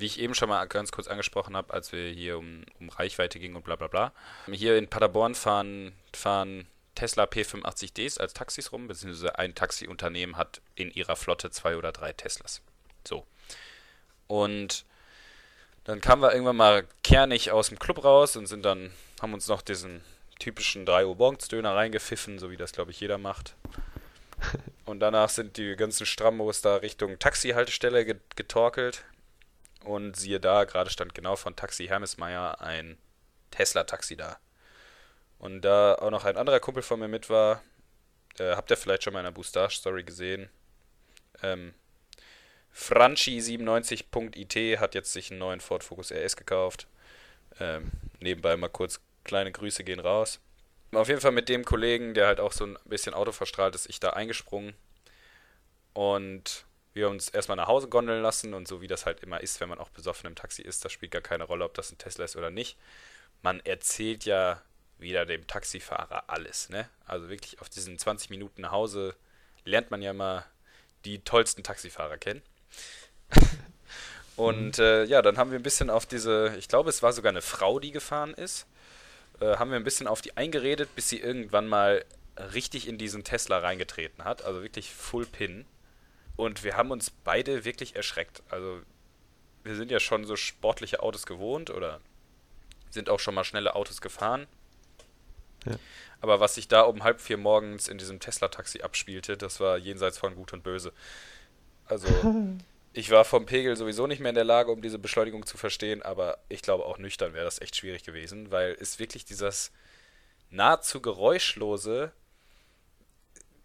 wie 0.00 0.06
ich 0.06 0.18
eben 0.18 0.34
schon 0.34 0.48
mal 0.48 0.64
ganz 0.66 0.92
kurz 0.92 1.08
angesprochen 1.08 1.56
habe, 1.56 1.72
als 1.72 1.92
wir 1.92 2.10
hier 2.10 2.38
um, 2.38 2.64
um 2.80 2.88
Reichweite 2.88 3.38
gingen 3.38 3.56
und 3.56 3.64
bla 3.64 3.76
bla 3.76 3.86
bla. 3.86 4.12
Hier 4.50 4.78
in 4.78 4.88
Paderborn 4.88 5.34
fahren, 5.34 5.92
fahren 6.14 6.66
Tesla 6.94 7.24
P85Ds 7.24 8.18
als 8.18 8.32
Taxis 8.32 8.72
rum, 8.72 8.88
beziehungsweise 8.88 9.38
ein 9.38 9.54
Taxiunternehmen 9.54 10.36
hat 10.36 10.60
in 10.74 10.90
ihrer 10.90 11.16
Flotte 11.16 11.50
zwei 11.50 11.76
oder 11.76 11.92
drei 11.92 12.12
Teslas. 12.12 12.62
So. 13.06 13.26
Und 14.26 14.84
dann 15.84 16.00
kamen 16.00 16.22
wir 16.22 16.32
irgendwann 16.32 16.56
mal 16.56 16.86
kernig 17.02 17.50
aus 17.50 17.68
dem 17.68 17.78
Club 17.78 18.04
raus 18.04 18.36
und 18.36 18.46
sind 18.46 18.64
dann, 18.64 18.90
haben 19.20 19.34
uns 19.34 19.48
noch 19.48 19.62
diesen 19.62 20.02
typischen 20.38 20.86
3 20.86 21.06
Uhr 21.06 21.16
morgens 21.16 21.48
Döner 21.48 21.74
reingepfiffen, 21.74 22.38
so 22.38 22.50
wie 22.50 22.56
das 22.56 22.72
glaube 22.72 22.90
ich 22.90 23.00
jeder 23.00 23.18
macht. 23.18 23.54
Und 24.84 25.00
danach 25.00 25.28
sind 25.28 25.56
die 25.56 25.76
ganzen 25.76 26.06
Strammos 26.06 26.62
da 26.62 26.76
Richtung 26.76 27.18
Taxihaltestelle 27.18 28.04
getorkelt. 28.36 29.04
Und 29.84 30.16
siehe 30.16 30.40
da, 30.40 30.64
gerade 30.64 30.90
stand 30.90 31.14
genau 31.14 31.36
von 31.36 31.56
Taxi 31.56 31.86
Hermesmeier 31.86 32.60
ein 32.60 32.98
Tesla-Taxi 33.50 34.16
da. 34.16 34.38
Und 35.38 35.62
da 35.62 35.94
auch 35.94 36.10
noch 36.10 36.24
ein 36.24 36.36
anderer 36.36 36.60
Kumpel 36.60 36.82
von 36.82 37.00
mir 37.00 37.08
mit 37.08 37.30
war, 37.30 37.62
äh, 38.38 38.56
habt 38.56 38.70
ihr 38.70 38.76
vielleicht 38.76 39.04
schon 39.04 39.14
mal 39.14 39.20
in 39.20 39.24
der 39.24 39.32
Boostage-Story 39.32 40.04
gesehen. 40.04 40.50
Ähm, 41.42 41.74
Franchi97.it 42.74 44.78
hat 44.78 44.94
jetzt 44.94 45.12
sich 45.12 45.30
einen 45.30 45.40
neuen 45.40 45.60
Ford 45.60 45.82
Focus 45.82 46.12
RS 46.12 46.36
gekauft. 46.36 46.86
Ähm, 47.58 47.90
nebenbei 48.20 48.56
mal 48.56 48.68
kurz 48.68 49.00
kleine 49.24 49.50
Grüße 49.50 49.82
gehen 49.82 50.00
raus. 50.00 50.40
Auf 50.92 51.08
jeden 51.08 51.20
Fall 51.20 51.32
mit 51.32 51.48
dem 51.48 51.64
Kollegen, 51.64 52.14
der 52.14 52.26
halt 52.26 52.40
auch 52.40 52.52
so 52.52 52.64
ein 52.64 52.78
bisschen 52.84 53.14
Auto 53.14 53.32
verstrahlt 53.32 53.74
ist, 53.74 53.88
ich 53.88 54.00
da 54.00 54.10
eingesprungen. 54.10 54.74
Und 55.92 56.64
wir 56.92 57.08
uns 57.08 57.28
erstmal 57.28 57.56
nach 57.56 57.68
Hause 57.68 57.88
gondeln 57.88 58.22
lassen 58.22 58.54
und 58.54 58.66
so 58.66 58.80
wie 58.80 58.88
das 58.88 59.06
halt 59.06 59.20
immer 59.20 59.40
ist, 59.40 59.60
wenn 59.60 59.68
man 59.68 59.78
auch 59.78 59.90
besoffen 59.90 60.26
im 60.26 60.34
Taxi 60.34 60.62
ist, 60.62 60.84
das 60.84 60.92
spielt 60.92 61.12
gar 61.12 61.22
keine 61.22 61.44
Rolle, 61.44 61.64
ob 61.64 61.74
das 61.74 61.92
ein 61.92 61.98
Tesla 61.98 62.24
ist 62.24 62.36
oder 62.36 62.50
nicht. 62.50 62.76
Man 63.42 63.60
erzählt 63.60 64.24
ja 64.24 64.60
wieder 64.98 65.24
dem 65.24 65.46
Taxifahrer 65.46 66.24
alles, 66.26 66.68
ne? 66.68 66.88
Also 67.06 67.28
wirklich 67.28 67.60
auf 67.60 67.68
diesen 67.68 67.98
20 67.98 68.30
Minuten 68.30 68.62
nach 68.62 68.72
Hause 68.72 69.14
lernt 69.64 69.90
man 69.90 70.02
ja 70.02 70.12
mal 70.12 70.44
die 71.04 71.22
tollsten 71.22 71.62
Taxifahrer 71.62 72.18
kennen. 72.18 72.42
und 74.36 74.78
mhm. 74.78 74.84
äh, 74.84 75.04
ja, 75.04 75.22
dann 75.22 75.38
haben 75.38 75.50
wir 75.52 75.58
ein 75.58 75.62
bisschen 75.62 75.90
auf 75.90 76.06
diese, 76.06 76.54
ich 76.58 76.68
glaube, 76.68 76.90
es 76.90 77.02
war 77.02 77.12
sogar 77.12 77.30
eine 77.30 77.42
Frau, 77.42 77.78
die 77.78 77.92
gefahren 77.92 78.34
ist, 78.34 78.66
äh, 79.40 79.56
haben 79.56 79.70
wir 79.70 79.76
ein 79.76 79.84
bisschen 79.84 80.06
auf 80.06 80.20
die 80.20 80.36
eingeredet, 80.36 80.94
bis 80.94 81.08
sie 81.08 81.18
irgendwann 81.18 81.66
mal 81.66 82.04
richtig 82.52 82.88
in 82.88 82.98
diesen 82.98 83.24
Tesla 83.24 83.58
reingetreten 83.58 84.24
hat, 84.24 84.44
also 84.44 84.62
wirklich 84.62 84.92
Full 84.92 85.26
Pin. 85.26 85.66
Und 86.36 86.64
wir 86.64 86.76
haben 86.76 86.90
uns 86.90 87.10
beide 87.10 87.64
wirklich 87.64 87.96
erschreckt. 87.96 88.42
Also 88.48 88.80
wir 89.62 89.76
sind 89.76 89.90
ja 89.90 90.00
schon 90.00 90.24
so 90.24 90.36
sportliche 90.36 91.02
Autos 91.02 91.26
gewohnt 91.26 91.70
oder 91.70 92.00
sind 92.88 93.10
auch 93.10 93.20
schon 93.20 93.34
mal 93.34 93.44
schnelle 93.44 93.74
Autos 93.74 94.00
gefahren. 94.00 94.46
Ja. 95.66 95.76
Aber 96.22 96.40
was 96.40 96.54
sich 96.54 96.68
da 96.68 96.82
um 96.82 97.02
halb 97.02 97.20
vier 97.20 97.36
morgens 97.36 97.88
in 97.88 97.98
diesem 97.98 98.20
Tesla-Taxi 98.20 98.82
abspielte, 98.82 99.36
das 99.36 99.60
war 99.60 99.76
jenseits 99.76 100.18
von 100.18 100.34
Gut 100.34 100.52
und 100.52 100.62
Böse. 100.62 100.92
Also 101.86 102.06
ich 102.92 103.10
war 103.10 103.24
vom 103.24 103.46
Pegel 103.46 103.76
sowieso 103.76 104.06
nicht 104.06 104.20
mehr 104.20 104.30
in 104.30 104.34
der 104.34 104.44
Lage, 104.44 104.72
um 104.72 104.82
diese 104.82 104.98
Beschleunigung 104.98 105.46
zu 105.46 105.56
verstehen, 105.56 106.02
aber 106.02 106.38
ich 106.48 106.62
glaube 106.62 106.84
auch 106.84 106.98
nüchtern 106.98 107.34
wäre 107.34 107.44
das 107.44 107.60
echt 107.60 107.76
schwierig 107.76 108.02
gewesen, 108.02 108.50
weil 108.50 108.76
es 108.80 108.98
wirklich 108.98 109.24
dieses 109.24 109.70
nahezu 110.50 111.00
geräuschlose 111.00 112.12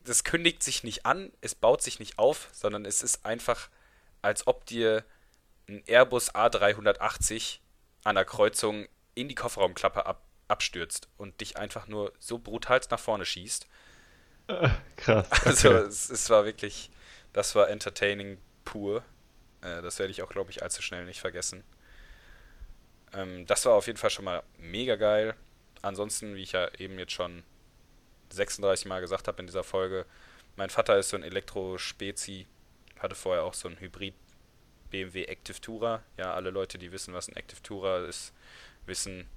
das 0.06 0.24
kündigt 0.24 0.64
sich 0.64 0.84
nicht 0.84 1.06
an, 1.06 1.32
es 1.42 1.56
baut 1.56 1.82
sich 1.82 2.00
nicht 2.00 2.18
auf, 2.18 2.50
sondern 2.52 2.86
es 2.86 3.02
ist 3.02 3.26
einfach, 3.26 3.70
als 4.22 4.48
ob 4.48 4.66
dir 4.66 5.04
ein 5.68 5.84
Airbus 5.88 6.34
A380 6.34 7.60
an 8.04 8.16
der 8.16 8.26
Kreuzung 8.26 8.88
in 9.16 9.28
die 9.28 9.36
Kofferraumklappe 9.36 10.06
ab, 10.06 10.22
abstürzt 10.48 11.08
und 11.18 11.42
dich 11.42 11.58
einfach 11.58 11.88
nur 11.88 12.14
so 12.20 12.38
brutal 12.38 12.80
nach 12.92 13.00
vorne 13.00 13.26
schießt. 13.26 13.68
Äh, 14.48 14.70
krass. 14.96 15.28
Also 15.46 15.74
es, 15.74 16.10
es, 16.10 16.30
war 16.30 16.46
wirklich, 16.46 16.92
das 17.34 17.56
war 17.56 17.70
entertaining 17.70 18.38
pur. 18.64 19.04
Äh, 19.66 19.82
das 19.82 20.00
werde 20.00 20.12
ich 20.12 20.22
auch, 20.22 20.30
glaube 20.30 20.52
ich, 20.52 20.64
allzu 20.64 20.82
schnell 20.82 21.06
nicht 21.06 21.20
vergessen. 21.20 21.64
Ähm, 23.14 23.46
das 23.46 23.66
war 23.66 23.74
auf 23.74 23.88
jeden 23.88 23.98
Fall 23.98 24.10
schon 24.10 24.26
mal 24.26 24.44
mega 24.58 24.96
geil. 24.96 25.36
Ansonsten, 25.82 26.36
wie 26.36 26.44
ich 26.44 26.54
ja 26.54 26.70
eben 26.78 26.98
jetzt 27.00 27.14
schon 27.14 27.44
36 28.32 28.86
Mal 28.86 29.02
gesagt 29.02 29.28
habe 29.28 29.40
in 29.40 29.48
dieser 29.48 29.64
Folge, 29.64 30.06
mein 30.56 30.70
Vater 30.70 30.98
ist 30.98 31.10
so 31.10 31.18
ein 31.18 31.24
Elektrospezi 31.24 32.48
hatte 33.00 33.16
vorher 33.16 33.44
auch 33.44 33.54
so 33.54 33.68
ein 33.68 33.80
Hybrid 33.80 34.14
BMW 34.90 35.26
Active 35.26 35.60
Tourer. 35.60 36.02
Ja, 36.18 36.34
alle 36.34 36.50
Leute, 36.50 36.78
die 36.78 36.92
wissen, 36.92 37.14
was 37.14 37.28
ein 37.28 37.36
Active 37.36 37.62
Tourer 37.62 38.08
ist, 38.08 38.34
wissen, 38.86 39.28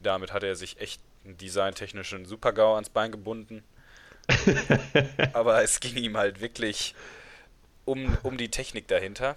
damit 0.00 0.32
hat 0.32 0.42
er 0.42 0.56
sich 0.56 0.80
echt 0.80 1.00
einen 1.24 1.36
designtechnischen 1.36 2.26
Super-GAU 2.26 2.74
ans 2.74 2.90
Bein 2.90 3.12
gebunden. 3.12 3.62
Aber 5.32 5.62
es 5.62 5.80
ging 5.80 5.96
ihm 5.96 6.16
halt 6.16 6.40
wirklich 6.40 6.94
um, 7.84 8.16
um 8.22 8.36
die 8.36 8.50
Technik 8.50 8.88
dahinter. 8.88 9.36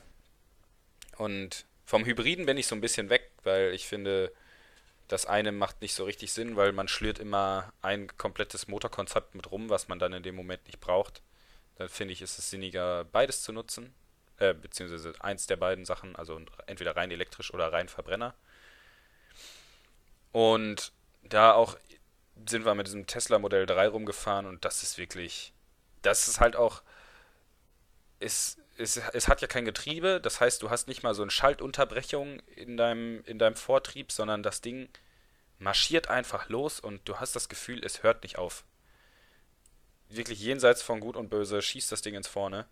Und 1.17 1.65
vom 1.85 2.05
Hybriden 2.05 2.45
bin 2.45 2.57
ich 2.57 2.67
so 2.67 2.75
ein 2.75 2.81
bisschen 2.81 3.09
weg, 3.09 3.31
weil 3.43 3.73
ich 3.73 3.87
finde, 3.87 4.31
das 5.07 5.25
eine 5.25 5.51
macht 5.51 5.81
nicht 5.81 5.93
so 5.93 6.03
richtig 6.03 6.33
Sinn, 6.33 6.55
weil 6.55 6.71
man 6.71 6.87
schlürt 6.87 7.19
immer 7.19 7.71
ein 7.81 8.15
komplettes 8.17 8.67
Motorkonzept 8.67 9.35
mit 9.35 9.51
rum, 9.51 9.69
was 9.69 9.87
man 9.87 9.99
dann 9.99 10.13
in 10.13 10.23
dem 10.23 10.35
Moment 10.35 10.65
nicht 10.65 10.79
braucht. 10.79 11.21
Dann 11.77 11.89
finde 11.89 12.13
ich, 12.13 12.21
ist 12.21 12.39
es 12.39 12.49
sinniger, 12.49 13.05
beides 13.05 13.43
zu 13.43 13.51
nutzen. 13.51 13.93
Äh, 14.37 14.53
beziehungsweise 14.53 15.13
eins 15.21 15.47
der 15.47 15.55
beiden 15.55 15.85
Sachen, 15.85 16.15
also 16.17 16.41
entweder 16.65 16.95
rein 16.95 17.09
elektrisch 17.09 17.53
oder 17.53 17.71
rein 17.71 17.87
Verbrenner. 17.87 18.35
Und 20.33 20.91
da 21.23 21.53
auch 21.53 21.77
sind 22.45 22.65
wir 22.65 22.75
mit 22.75 22.87
diesem 22.87 23.07
Tesla 23.07 23.39
Modell 23.39 23.65
3 23.65 23.87
rumgefahren 23.87 24.45
und 24.45 24.65
das 24.65 24.83
ist 24.83 24.97
wirklich, 24.97 25.53
das 26.01 26.27
ist 26.27 26.41
halt 26.41 26.57
auch, 26.57 26.81
es, 28.19 28.57
es, 28.77 28.97
es 28.97 29.27
hat 29.27 29.41
ja 29.41 29.47
kein 29.47 29.65
Getriebe, 29.65 30.19
das 30.21 30.41
heißt, 30.41 30.61
du 30.61 30.69
hast 30.69 30.87
nicht 30.87 31.03
mal 31.03 31.13
so 31.13 31.21
eine 31.21 31.31
Schaltunterbrechung 31.31 32.39
in 32.55 32.77
deinem, 32.77 33.23
in 33.25 33.39
deinem 33.39 33.55
Vortrieb, 33.55 34.11
sondern 34.11 34.43
das 34.43 34.61
Ding 34.61 34.89
marschiert 35.59 36.09
einfach 36.09 36.49
los 36.49 36.79
und 36.79 37.07
du 37.07 37.17
hast 37.17 37.35
das 37.35 37.49
Gefühl, 37.49 37.83
es 37.83 38.03
hört 38.03 38.23
nicht 38.23 38.37
auf. 38.37 38.65
Wirklich 40.09 40.39
jenseits 40.39 40.81
von 40.81 40.99
Gut 40.99 41.15
und 41.15 41.29
Böse 41.29 41.61
schießt 41.61 41.91
das 41.91 42.01
Ding 42.01 42.15
ins 42.15 42.27
Vorne. 42.27 42.65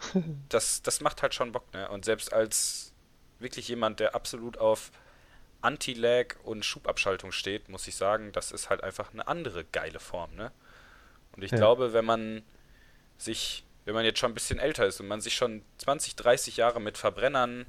Das, 0.48 0.80
das 0.82 1.00
macht 1.00 1.22
halt 1.22 1.34
schon 1.34 1.50
Bock, 1.52 1.72
ne? 1.74 1.88
Und 1.88 2.04
selbst 2.04 2.32
als 2.32 2.92
wirklich 3.40 3.68
jemand, 3.68 4.00
der 4.00 4.14
absolut 4.14 4.56
auf 4.56 4.92
Anti-Lag 5.60 6.36
und 6.44 6.64
Schubabschaltung 6.64 7.32
steht, 7.32 7.68
muss 7.68 7.88
ich 7.88 7.96
sagen, 7.96 8.32
das 8.32 8.52
ist 8.52 8.70
halt 8.70 8.82
einfach 8.84 9.12
eine 9.12 9.26
andere 9.26 9.64
geile 9.64 9.98
Form, 9.98 10.34
ne? 10.36 10.52
Und 11.32 11.42
ich 11.42 11.50
ja. 11.50 11.58
glaube, 11.58 11.92
wenn 11.92 12.04
man 12.04 12.42
sich, 13.18 13.64
wenn 13.88 13.94
man 13.94 14.04
jetzt 14.04 14.18
schon 14.18 14.32
ein 14.32 14.34
bisschen 14.34 14.58
älter 14.58 14.84
ist 14.84 15.00
und 15.00 15.08
man 15.08 15.22
sich 15.22 15.34
schon 15.34 15.64
20, 15.78 16.14
30 16.14 16.58
Jahre 16.58 16.78
mit 16.78 16.98
Verbrennern 16.98 17.64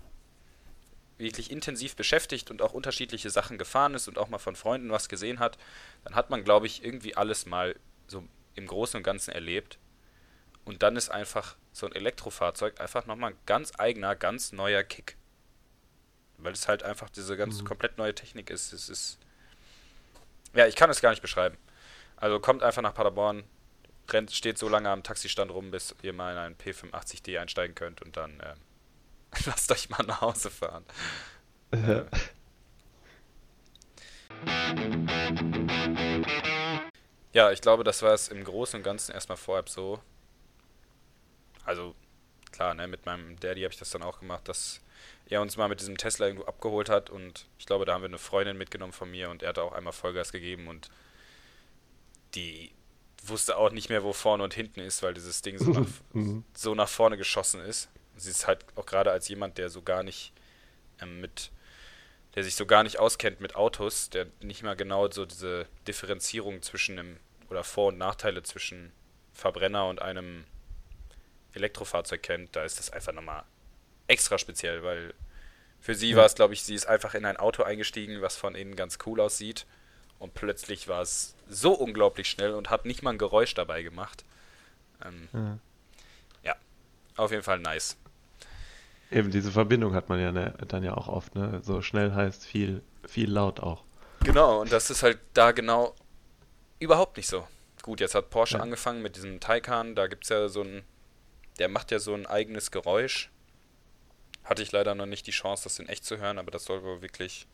wirklich 1.18 1.50
intensiv 1.50 1.96
beschäftigt 1.96 2.52
und 2.52 2.62
auch 2.62 2.74
unterschiedliche 2.74 3.30
Sachen 3.30 3.58
gefahren 3.58 3.94
ist 3.94 4.10
und 4.10 4.18
auch 4.18 4.28
mal 4.28 4.38
von 4.38 4.58
Freunden 4.58 4.92
was 4.92 5.08
gesehen 5.08 5.40
hat, 5.40 5.58
dann 6.04 6.16
hat 6.16 6.30
man, 6.30 6.44
glaube 6.44 6.68
ich, 6.68 6.84
irgendwie 6.84 7.16
alles 7.16 7.46
mal 7.46 7.74
so 8.08 8.26
im 8.56 8.68
Großen 8.68 8.98
und 8.98 9.04
Ganzen 9.04 9.32
erlebt. 9.32 9.80
Und 10.66 10.84
dann 10.84 10.98
ist 10.98 11.10
einfach 11.10 11.56
so 11.72 11.86
ein 11.86 11.96
Elektrofahrzeug 11.96 12.82
einfach 12.82 13.06
nochmal 13.06 13.32
ein 13.32 13.40
ganz 13.46 13.72
eigener, 13.78 14.14
ganz 14.18 14.52
neuer 14.52 14.84
Kick. 14.84 15.16
Weil 16.38 16.52
es 16.52 16.68
halt 16.68 16.84
einfach 16.84 17.10
diese 17.10 17.38
ganz 17.38 17.62
mhm. 17.62 17.66
komplett 17.66 17.98
neue 17.98 18.14
Technik 18.14 18.50
ist. 18.50 18.74
Es 18.74 18.90
ist. 18.90 19.20
Ja, 20.54 20.68
ich 20.68 20.76
kann 20.76 20.90
es 20.90 21.00
gar 21.00 21.12
nicht 21.12 21.22
beschreiben. 21.22 21.58
Also 22.18 22.42
kommt 22.42 22.62
einfach 22.62 22.82
nach 22.82 22.94
Paderborn, 22.94 23.46
rennt, 24.14 24.32
steht 24.32 24.58
so 24.58 24.70
lange 24.70 24.90
am 24.90 25.04
Taxistand 25.04 25.52
rum, 25.52 25.72
bis 25.72 25.96
ihr 26.02 26.14
mal 26.14 26.32
in 26.34 26.38
einen 26.38 26.56
P85D 26.56 27.40
einsteigen 27.40 27.76
könnt 27.76 28.02
und 28.02 28.18
dann 28.18 28.40
äh, 28.40 28.56
lasst 29.46 29.72
euch 29.72 29.90
mal 29.90 30.04
nach 30.04 30.22
Hause 30.22 30.50
fahren. 30.50 30.86
Ja. 31.74 32.06
ja, 37.34 37.52
ich 37.52 37.62
glaube, 37.62 37.84
das 37.84 38.02
war 38.02 38.14
es 38.14 38.30
im 38.30 38.44
Großen 38.44 38.78
und 38.78 38.84
Ganzen 38.84 39.12
erstmal 39.12 39.38
vorab 39.38 39.70
so. 39.70 40.02
Also, 41.64 41.96
klar, 42.52 42.74
ne, 42.74 42.88
mit 42.88 43.06
meinem 43.06 43.40
Daddy 43.40 43.62
habe 43.62 43.74
ich 43.74 43.80
das 43.80 43.92
dann 43.92 44.02
auch 44.02 44.20
gemacht, 44.20 44.48
dass 44.48 44.82
er 45.28 45.42
uns 45.42 45.58
mal 45.58 45.68
mit 45.68 45.80
diesem 45.80 45.98
Tesla 45.98 46.26
irgendwo 46.26 46.46
abgeholt 46.46 46.90
hat 46.90 47.10
und 47.10 47.46
ich 47.60 47.66
glaube, 47.66 47.86
da 47.86 47.94
haben 47.94 48.02
wir 48.02 48.10
eine 48.10 48.18
Freundin 48.18 48.58
mitgenommen 48.58 48.94
von 48.94 49.12
mir 49.12 49.30
und 49.30 49.44
er 49.44 49.50
hat 49.50 49.60
auch 49.60 49.74
einmal 49.74 49.94
Vollgas 49.94 50.32
gegeben 50.32 50.68
und 50.68 50.90
die 52.34 52.72
wusste 53.30 53.58
auch 53.58 53.72
nicht 53.72 53.90
mehr, 53.90 54.04
wo 54.04 54.14
vorne 54.14 54.44
und 54.44 54.54
hinten 54.54 54.80
ist, 54.80 55.04
weil 55.04 55.14
dieses 55.14 55.42
Ding 55.42 55.58
so 55.58 55.72
nach, 55.72 55.88
mhm. 56.14 56.44
so 56.54 56.76
nach 56.76 56.90
vorne 56.90 57.18
geschossen 57.18 57.62
ist. 57.62 57.90
Sie 58.16 58.30
ist 58.30 58.48
halt 58.48 58.66
auch 58.76 58.86
gerade 58.86 59.12
als 59.12 59.28
jemand, 59.28 59.58
der 59.58 59.70
so 59.70 59.82
gar 59.82 60.04
nicht 60.04 60.34
ähm, 61.02 61.22
mit, 61.22 61.52
der 62.36 62.44
sich 62.44 62.56
so 62.56 62.66
gar 62.66 62.84
nicht 62.84 63.00
auskennt 63.00 63.40
mit 63.40 63.56
Autos, 63.56 64.10
der 64.10 64.28
nicht 64.42 64.64
mal 64.64 64.76
genau 64.76 65.10
so 65.10 65.26
diese 65.26 65.68
Differenzierung 65.88 66.62
zwischen 66.62 67.00
einem 67.00 67.18
oder 67.50 67.64
Vor- 67.64 67.88
und 67.88 67.98
Nachteile 67.98 68.44
zwischen 68.44 68.92
Verbrenner 69.34 69.88
und 69.88 70.02
einem 70.02 70.46
Elektrofahrzeug 71.54 72.22
kennt, 72.22 72.56
da 72.56 72.64
ist 72.64 72.80
das 72.80 72.92
einfach 72.92 73.14
nochmal 73.14 73.44
extra 74.08 74.38
speziell, 74.38 74.84
weil 74.84 75.14
für 75.80 75.96
sie 75.96 76.16
war 76.16 76.26
es, 76.26 76.36
glaube 76.36 76.54
ich, 76.54 76.64
sie 76.64 76.76
ist 76.76 76.88
einfach 76.88 77.14
in 77.16 77.26
ein 77.26 77.38
Auto 77.38 77.64
eingestiegen, 77.64 78.22
was 78.22 78.36
von 78.36 78.54
innen 78.54 78.76
ganz 78.76 78.98
cool 79.06 79.22
aussieht. 79.22 79.66
Und 80.20 80.34
plötzlich 80.34 80.88
war 80.88 81.02
es 81.02 81.36
so 81.48 81.74
unglaublich 81.74 82.30
schnell 82.30 82.54
und 82.54 82.70
hat 82.70 82.86
nicht 82.86 83.02
mal 83.02 83.12
ein 83.12 83.18
Geräusch 83.18 83.54
dabei 83.54 83.82
gemacht. 83.82 84.26
Ähm, 85.04 85.30
ja. 85.34 85.60
ja. 86.44 86.56
auf 87.16 87.32
jeden 87.32 87.44
Fall 87.44 87.60
nice. 87.60 87.96
Eben, 89.12 89.32
diese 89.32 89.52
Verbindung 89.52 89.96
hat 89.96 90.10
man 90.10 90.20
ja 90.20 90.32
ne, 90.32 90.54
dann 90.68 90.84
ja 90.84 90.94
auch 90.96 91.08
oft, 91.08 91.36
ne? 91.36 91.62
So 91.64 91.82
schnell 91.82 92.14
heißt 92.14 92.46
viel, 92.46 92.84
viel 93.08 93.32
laut 93.32 93.60
auch. 93.60 93.84
Genau, 94.24 94.62
und 94.62 94.72
das 94.72 94.90
ist 94.90 95.02
halt 95.02 95.18
da 95.34 95.52
genau 95.52 95.96
überhaupt 96.80 97.18
nicht 97.18 97.28
so. 97.28 97.48
Gut, 97.82 98.02
jetzt 98.02 98.14
hat 98.14 98.30
Porsche 98.30 98.58
ja. 98.58 98.64
angefangen 98.64 99.02
mit 99.02 99.16
diesem 99.16 99.40
Taycan, 99.40 99.96
da 99.96 100.08
gibt 100.08 100.26
es 100.26 100.30
ja 100.30 100.48
so 100.50 100.62
ein, 100.62 100.84
der 101.58 101.70
macht 101.70 101.92
ja 101.92 102.00
so 102.00 102.14
ein 102.14 102.28
eigenes 102.28 102.72
Geräusch, 102.72 103.32
hatte 104.44 104.62
ich 104.62 104.72
leider 104.72 104.94
noch 104.94 105.06
nicht 105.06 105.26
die 105.26 105.32
Chance, 105.32 105.64
das 105.64 105.80
in 105.80 105.88
echt 105.88 106.06
zu 106.06 106.18
hören, 106.18 106.38
aber 106.38 106.52
das 106.52 106.66
soll 106.66 106.84
wohl 106.84 107.02
wirklich 107.02 107.48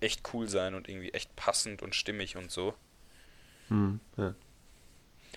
echt 0.00 0.32
cool 0.32 0.48
sein 0.48 0.74
und 0.74 0.88
irgendwie 0.88 1.12
echt 1.12 1.34
passend 1.36 1.82
und 1.82 1.94
stimmig 1.94 2.36
und 2.36 2.50
so. 2.50 2.74
Hm, 3.68 4.00
ja. 4.16 4.34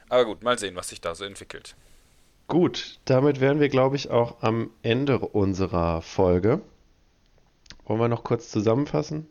Aber 0.10 0.26
gut, 0.26 0.44
mal 0.44 0.58
sehen, 0.58 0.76
was 0.76 0.90
sich 0.90 1.02
da 1.02 1.16
so 1.16 1.26
entwickelt. 1.26 1.76
Gut, 2.48 3.00
damit 3.06 3.42
wären 3.42 3.60
wir, 3.60 3.70
glaube 3.70 3.98
ich, 3.98 4.10
auch 4.10 4.42
am 4.42 4.72
Ende 4.82 5.20
unserer 5.20 6.02
Folge. 6.02 6.62
Wollen 7.86 8.00
wir 8.00 8.08
noch 8.08 8.24
kurz 8.24 8.50
zusammenfassen? 8.50 9.30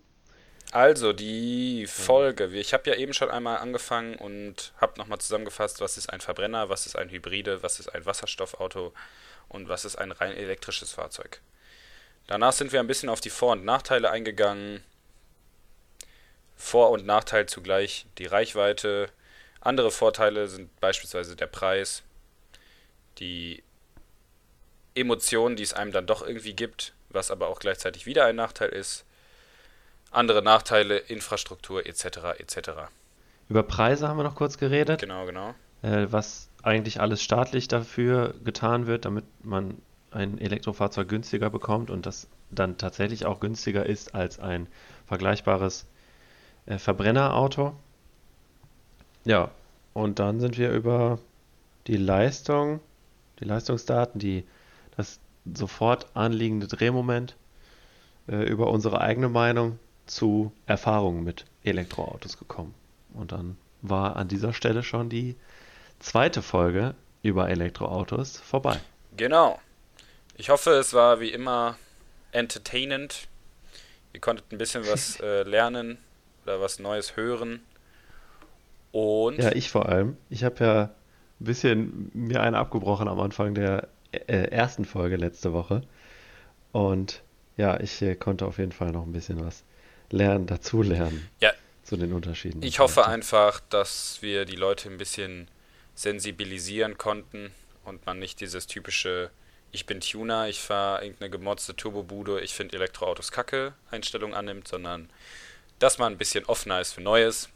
Also, 0.73 1.13
die 1.13 1.87
Folge. 1.87 2.47
Ich 2.49 2.75
habe 2.75 2.91
ja 2.91 2.97
eben 2.97 3.15
schon 3.15 3.31
einmal 3.31 3.59
angefangen 3.59 4.17
und 4.17 4.75
habe 4.81 4.99
nochmal 4.99 5.19
zusammengefasst, 5.19 5.81
was 5.81 5.97
ist 5.97 6.13
ein 6.13 6.21
Verbrenner, 6.21 6.69
was 6.69 6.87
ist 6.87 6.97
ein 6.97 7.09
Hybride, 7.09 7.63
was 7.63 7.81
ist 7.81 7.95
ein 7.95 8.05
Wasserstoffauto 8.05 8.93
und 9.49 9.69
was 9.69 9.85
ist 9.85 9.97
ein 9.97 10.13
rein 10.13 10.33
elektrisches 10.33 10.93
Fahrzeug. 10.93 11.41
Danach 12.27 12.53
sind 12.53 12.73
wir 12.73 12.81
ein 12.81 12.89
bisschen 12.89 13.09
auf 13.09 13.21
die 13.21 13.31
Vor- 13.31 13.53
und 13.53 13.65
Nachteile 13.65 14.11
eingegangen. 14.11 14.83
Vor- 16.57 16.91
und 16.91 17.07
Nachteil 17.07 17.47
zugleich 17.47 18.07
die 18.19 18.27
Reichweite. 18.27 19.11
Andere 19.61 19.91
Vorteile 19.91 20.49
sind 20.49 20.79
beispielsweise 20.81 21.37
der 21.37 21.47
Preis, 21.47 22.03
die 23.19 23.63
Emotionen, 24.95 25.57
die 25.57 25.63
es 25.63 25.75
einem 25.75 25.93
dann 25.93 26.07
doch 26.07 26.27
irgendwie 26.27 26.55
gibt, 26.55 26.95
was 27.11 27.31
aber 27.31 27.49
auch 27.49 27.59
gleichzeitig 27.59 28.07
wieder 28.07 28.25
ein 28.25 28.37
Nachteil 28.37 28.71
ist. 28.71 29.05
Andere 30.11 30.43
Nachteile, 30.43 30.97
Infrastruktur 30.97 31.85
etc. 31.85 32.39
etc. 32.39 32.71
Über 33.49 33.63
Preise 33.63 34.09
haben 34.09 34.17
wir 34.17 34.25
noch 34.25 34.35
kurz 34.35 34.57
geredet. 34.57 35.01
Genau, 35.01 35.27
genau. 35.27 35.55
Äh, 35.83 36.07
was 36.11 36.49
eigentlich 36.63 37.01
alles 37.01 37.23
staatlich 37.23 37.69
dafür 37.69 38.35
getan 38.45 38.87
wird, 38.87 39.05
damit 39.05 39.25
man 39.45 39.81
ein 40.11 40.39
Elektrofahrzeug 40.39 41.09
günstiger 41.09 41.51
bekommt 41.51 41.91
und 41.91 42.07
das 42.07 42.29
dann 42.51 42.79
tatsächlich 42.79 43.27
auch 43.27 43.41
günstiger 43.41 43.85
ist 43.85 44.15
als 44.15 44.39
ein 44.39 44.69
vergleichbares 45.07 45.87
äh, 46.67 46.79
Verbrennerauto. 46.79 47.75
Ja, 49.25 49.51
und 49.95 50.19
dann 50.19 50.41
sind 50.41 50.59
wir 50.59 50.71
über 50.73 51.19
die 51.87 51.97
Leistung, 51.97 52.81
die 53.41 53.45
Leistungsdaten, 53.45 54.19
die, 54.19 54.45
das 54.97 55.21
sofort 55.55 56.07
anliegende 56.15 56.67
Drehmoment, 56.67 57.37
äh, 58.29 58.43
über 58.45 58.69
unsere 58.71 59.01
eigene 59.01 59.29
Meinung 59.29 59.79
zu 60.07 60.53
Erfahrungen 60.67 61.25
mit 61.25 61.45
Elektroautos 61.65 62.39
gekommen. 62.39 62.75
Und 63.15 63.33
dann 63.33 63.57
war 63.83 64.17
an 64.17 64.29
dieser 64.29 64.53
Stelle 64.53 64.83
schon 64.83 65.09
die 65.09 65.37
zweite 65.99 66.43
Folge 66.43 66.95
über 67.23 67.49
Elektroautos 67.49 68.39
vorbei. 68.39 68.79
Genau. 69.17 69.61
Ich 70.37 70.51
hoffe, 70.51 70.73
es 70.73 70.93
war 70.93 71.21
wie 71.21 71.31
immer 71.31 71.77
entertainend. 72.33 73.29
Ihr 74.13 74.21
konntet 74.21 74.53
ein 74.53 74.59
bisschen 74.59 74.87
was 74.87 75.19
äh, 75.21 75.43
lernen 75.43 75.99
oder 76.47 76.61
was 76.61 76.79
Neues 76.79 77.17
hören. 77.17 77.61
Und. 78.93 79.39
Ja, 79.39 79.53
ich 79.53 79.71
vor 79.71 79.89
allem. 79.89 80.17
Ich 80.31 80.45
habe 80.45 80.65
ja 80.65 80.83
ein 80.85 81.45
bisschen 81.45 82.11
mir 82.15 82.41
einen 82.41 82.55
abgebrochen 82.55 83.09
am 83.09 83.21
Anfang 83.21 83.55
der 83.55 83.89
äh, 84.13 84.49
ersten 84.51 84.85
Folge 84.85 85.17
letzte 85.17 85.53
Woche. 85.53 85.83
Und 86.73 87.23
ja, 87.57 87.81
ich 87.81 88.01
äh, 88.03 88.15
konnte 88.15 88.47
auf 88.47 88.59
jeden 88.59 88.73
Fall 88.73 88.93
noch 88.93 89.03
ein 89.03 89.13
bisschen 89.13 89.45
was 89.45 89.65
lernen, 90.11 90.47
dazulernen. 90.47 91.29
Ja. 91.41 91.53
Zu 91.83 91.97
den 91.97 92.13
Unterschieden. 92.13 92.63
Ich 92.63 92.81
hoffe 92.81 93.07
einfach, 93.07 93.61
dass 93.71 94.19
wir 94.21 94.45
die 94.45 94.57
Leute 94.57 94.89
ein 94.89 94.99
bisschen 94.99 95.49
sensibilisieren 95.95 96.99
konnten 96.99 97.53
und 97.85 98.05
man 98.07 98.19
nicht 98.19 98.41
dieses 98.41 98.67
typische 98.67 99.31
ich 99.73 99.85
bin 99.85 100.01
Tuner, 100.01 100.49
ich 100.49 100.61
fahre 100.61 101.03
irgendeine 101.03 101.31
gemotzte 101.31 101.77
Turbobude, 101.77 102.41
ich 102.41 102.55
finde 102.55 102.77
Elektroautos 102.77 103.31
kacke 103.31 103.75
Einstellung 103.91 104.35
annimmt, 104.35 104.67
sondern 104.69 105.11
dass 105.79 105.99
man 105.99 106.13
ein 106.13 106.19
bisschen 106.19 106.45
offener 106.45 106.81
ist 106.81 106.93
für 106.93 107.01
Neues. 107.01 107.49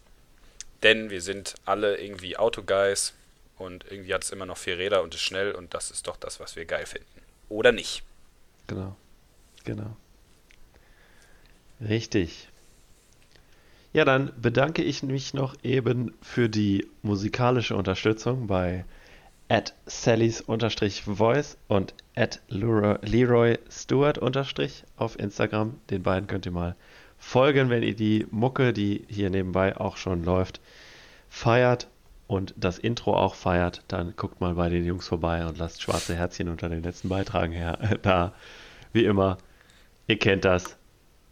Denn 0.82 1.10
wir 1.10 1.20
sind 1.20 1.54
alle 1.64 1.98
irgendwie 1.98 2.36
Autoguys 2.36 3.14
und 3.58 3.84
irgendwie 3.90 4.14
hat 4.14 4.24
es 4.24 4.30
immer 4.30 4.46
noch 4.46 4.56
vier 4.56 4.78
Räder 4.78 5.02
und 5.02 5.14
ist 5.14 5.20
schnell 5.20 5.52
und 5.52 5.74
das 5.74 5.90
ist 5.90 6.06
doch 6.06 6.16
das, 6.16 6.40
was 6.40 6.56
wir 6.56 6.64
geil 6.64 6.86
finden. 6.86 7.22
Oder 7.48 7.72
nicht? 7.72 8.02
Genau. 8.66 8.96
Genau. 9.64 9.96
Richtig. 11.80 12.48
Ja, 13.92 14.04
dann 14.04 14.32
bedanke 14.40 14.82
ich 14.82 15.02
mich 15.02 15.34
noch 15.34 15.56
eben 15.62 16.14
für 16.22 16.48
die 16.48 16.86
musikalische 17.02 17.74
Unterstützung 17.74 18.46
bei 18.46 18.84
at 19.48 19.74
Sallys-Voice 19.86 21.56
und 21.66 21.94
at 22.14 22.40
Leroy 22.48 23.58
Stewart 23.68 24.20
auf 24.96 25.18
Instagram. 25.18 25.80
Den 25.90 26.02
beiden 26.04 26.28
könnt 26.28 26.46
ihr 26.46 26.52
mal 26.52 26.76
folgen, 27.20 27.70
wenn 27.70 27.84
ihr 27.84 27.94
die 27.94 28.26
Mucke, 28.30 28.72
die 28.72 29.04
hier 29.08 29.30
nebenbei 29.30 29.76
auch 29.76 29.96
schon 29.96 30.24
läuft, 30.24 30.60
feiert 31.28 31.86
und 32.26 32.54
das 32.56 32.78
Intro 32.78 33.14
auch 33.14 33.34
feiert, 33.34 33.82
dann 33.86 34.14
guckt 34.16 34.40
mal 34.40 34.54
bei 34.54 34.68
den 34.68 34.84
Jungs 34.84 35.06
vorbei 35.06 35.46
und 35.46 35.58
lasst 35.58 35.82
schwarze 35.82 36.16
Herzchen 36.16 36.48
unter 36.48 36.68
den 36.68 36.82
letzten 36.82 37.08
Beitragen 37.08 37.52
her, 37.52 37.78
da. 38.02 38.32
Wie 38.92 39.04
immer, 39.04 39.38
ihr 40.08 40.18
kennt 40.18 40.44
das. 40.44 40.76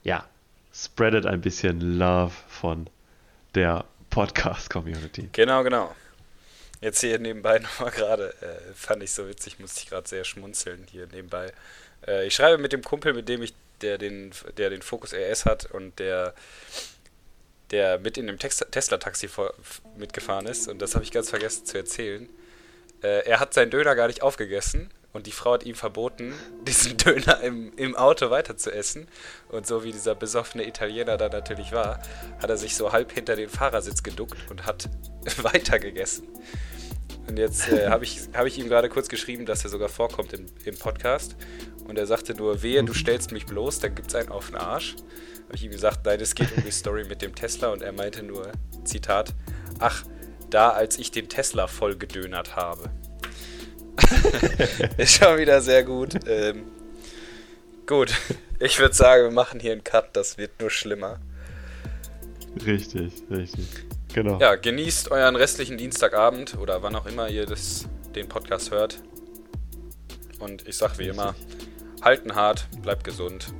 Ja, 0.04 0.24
spreadet 0.72 1.26
ein 1.26 1.40
bisschen 1.40 1.80
Love 1.98 2.34
von 2.46 2.88
der 3.56 3.84
Podcast-Community. 4.10 5.30
Genau, 5.32 5.64
genau. 5.64 5.94
Jetzt 6.80 7.00
hier 7.00 7.18
nebenbei 7.18 7.58
nochmal 7.60 7.90
gerade, 7.90 8.34
äh, 8.40 8.74
fand 8.74 9.02
ich 9.02 9.10
so 9.10 9.28
witzig, 9.28 9.58
musste 9.58 9.80
ich 9.82 9.88
gerade 9.88 10.08
sehr 10.08 10.24
schmunzeln 10.24 10.86
hier 10.90 11.08
nebenbei. 11.08 11.52
Äh, 12.06 12.26
ich 12.26 12.34
schreibe 12.34 12.62
mit 12.62 12.72
dem 12.72 12.82
Kumpel, 12.82 13.14
mit 13.14 13.28
dem 13.28 13.42
ich, 13.42 13.54
der 13.82 13.98
den, 13.98 14.32
der 14.56 14.70
den 14.70 14.82
Focus 14.82 15.12
RS 15.14 15.44
hat 15.44 15.66
und 15.66 15.98
der 15.98 16.34
der 17.70 17.98
mit 17.98 18.16
in 18.16 18.26
dem 18.26 18.38
Tesla-Taxi 18.38 19.28
mitgefahren 19.96 20.46
ist, 20.46 20.68
und 20.68 20.80
das 20.80 20.94
habe 20.94 21.04
ich 21.04 21.12
ganz 21.12 21.28
vergessen 21.28 21.66
zu 21.66 21.76
erzählen. 21.76 22.26
Äh, 23.02 23.26
er 23.28 23.40
hat 23.40 23.52
seinen 23.52 23.70
Döner 23.70 23.94
gar 23.94 24.06
nicht 24.06 24.22
aufgegessen 24.22 24.90
und 25.12 25.26
die 25.26 25.32
Frau 25.32 25.52
hat 25.52 25.64
ihm 25.64 25.74
verboten, 25.74 26.32
diesen 26.66 26.96
Döner 26.96 27.40
im, 27.40 27.76
im 27.76 27.96
Auto 27.96 28.30
weiter 28.30 28.56
zu 28.56 28.72
essen. 28.72 29.08
Und 29.48 29.66
so 29.66 29.84
wie 29.84 29.92
dieser 29.92 30.14
besoffene 30.14 30.66
Italiener 30.66 31.16
da 31.16 31.28
natürlich 31.28 31.72
war, 31.72 32.02
hat 32.40 32.50
er 32.50 32.56
sich 32.56 32.76
so 32.76 32.92
halb 32.92 33.12
hinter 33.12 33.36
den 33.36 33.48
Fahrersitz 33.48 34.02
geduckt 34.02 34.38
und 34.50 34.66
hat 34.66 34.88
weiter 35.42 35.78
gegessen. 35.78 36.26
Und 37.28 37.38
jetzt 37.38 37.70
äh, 37.70 37.88
habe 37.88 38.04
ich, 38.04 38.20
hab 38.32 38.46
ich 38.46 38.58
ihm 38.58 38.68
gerade 38.68 38.88
kurz 38.88 39.08
geschrieben, 39.08 39.44
dass 39.44 39.64
er 39.64 39.70
sogar 39.70 39.88
vorkommt 39.88 40.32
im, 40.32 40.46
im 40.64 40.76
Podcast. 40.76 41.36
Und 41.86 41.98
er 41.98 42.06
sagte 42.06 42.34
nur, 42.34 42.62
wehe, 42.62 42.82
du 42.84 42.94
stellst 42.94 43.32
mich 43.32 43.46
bloß, 43.46 43.80
dann 43.80 43.94
gibt 43.94 44.08
es 44.08 44.14
einen 44.14 44.30
auf 44.30 44.48
den 44.48 44.56
Arsch 44.56 44.96
habe 45.48 45.56
ich 45.56 45.64
ihm 45.64 45.70
gesagt, 45.70 46.04
nein, 46.04 46.20
es 46.20 46.34
geht 46.34 46.54
um 46.54 46.62
die 46.62 46.70
Story 46.70 47.04
mit 47.04 47.22
dem 47.22 47.34
Tesla 47.34 47.68
und 47.68 47.80
er 47.80 47.92
meinte 47.92 48.22
nur, 48.22 48.52
Zitat, 48.84 49.34
ach, 49.78 50.04
da 50.50 50.70
als 50.70 50.98
ich 50.98 51.10
den 51.10 51.30
Tesla 51.30 51.66
voll 51.66 51.96
gedönert 51.96 52.54
habe. 52.54 52.90
ist 54.98 55.14
schon 55.14 55.38
wieder 55.38 55.62
sehr 55.62 55.84
gut. 55.84 56.18
Ähm, 56.26 56.64
gut, 57.86 58.12
ich 58.60 58.78
würde 58.78 58.94
sagen, 58.94 59.24
wir 59.24 59.30
machen 59.30 59.58
hier 59.58 59.72
einen 59.72 59.84
Cut, 59.84 60.14
das 60.14 60.36
wird 60.36 60.60
nur 60.60 60.68
schlimmer. 60.68 61.18
Richtig, 62.66 63.10
richtig. 63.30 63.66
Genau. 64.14 64.38
Ja, 64.40 64.56
genießt 64.56 65.10
euren 65.10 65.36
restlichen 65.36 65.76
Dienstagabend 65.76 66.56
oder 66.58 66.82
wann 66.82 66.94
auch 66.94 67.06
immer 67.06 67.28
ihr 67.28 67.46
das, 67.46 67.88
den 68.14 68.28
Podcast 68.28 68.70
hört. 68.70 69.00
Und 70.38 70.66
ich 70.66 70.76
sag 70.76 70.98
wie 70.98 71.08
immer, 71.08 71.34
halten 72.02 72.34
hart, 72.34 72.68
bleibt 72.82 73.04
gesund. 73.04 73.52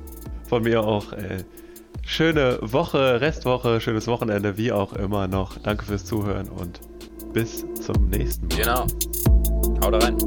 Von 0.47 0.63
mir 0.63 0.83
auch, 0.83 1.13
ey. 1.13 1.43
Schöne 2.05 2.57
Woche, 2.61 3.21
Restwoche, 3.21 3.79
schönes 3.81 4.07
Wochenende, 4.07 4.57
wie 4.57 4.71
auch 4.71 4.93
immer 4.93 5.27
noch. 5.27 5.57
Danke 5.59 5.85
fürs 5.85 6.05
Zuhören 6.05 6.49
und 6.49 6.79
bis 7.33 7.65
zum 7.75 8.09
nächsten 8.09 8.47
Mal. 8.47 8.57
Genau. 8.57 8.87
Haut 9.83 10.03
rein. 10.03 10.17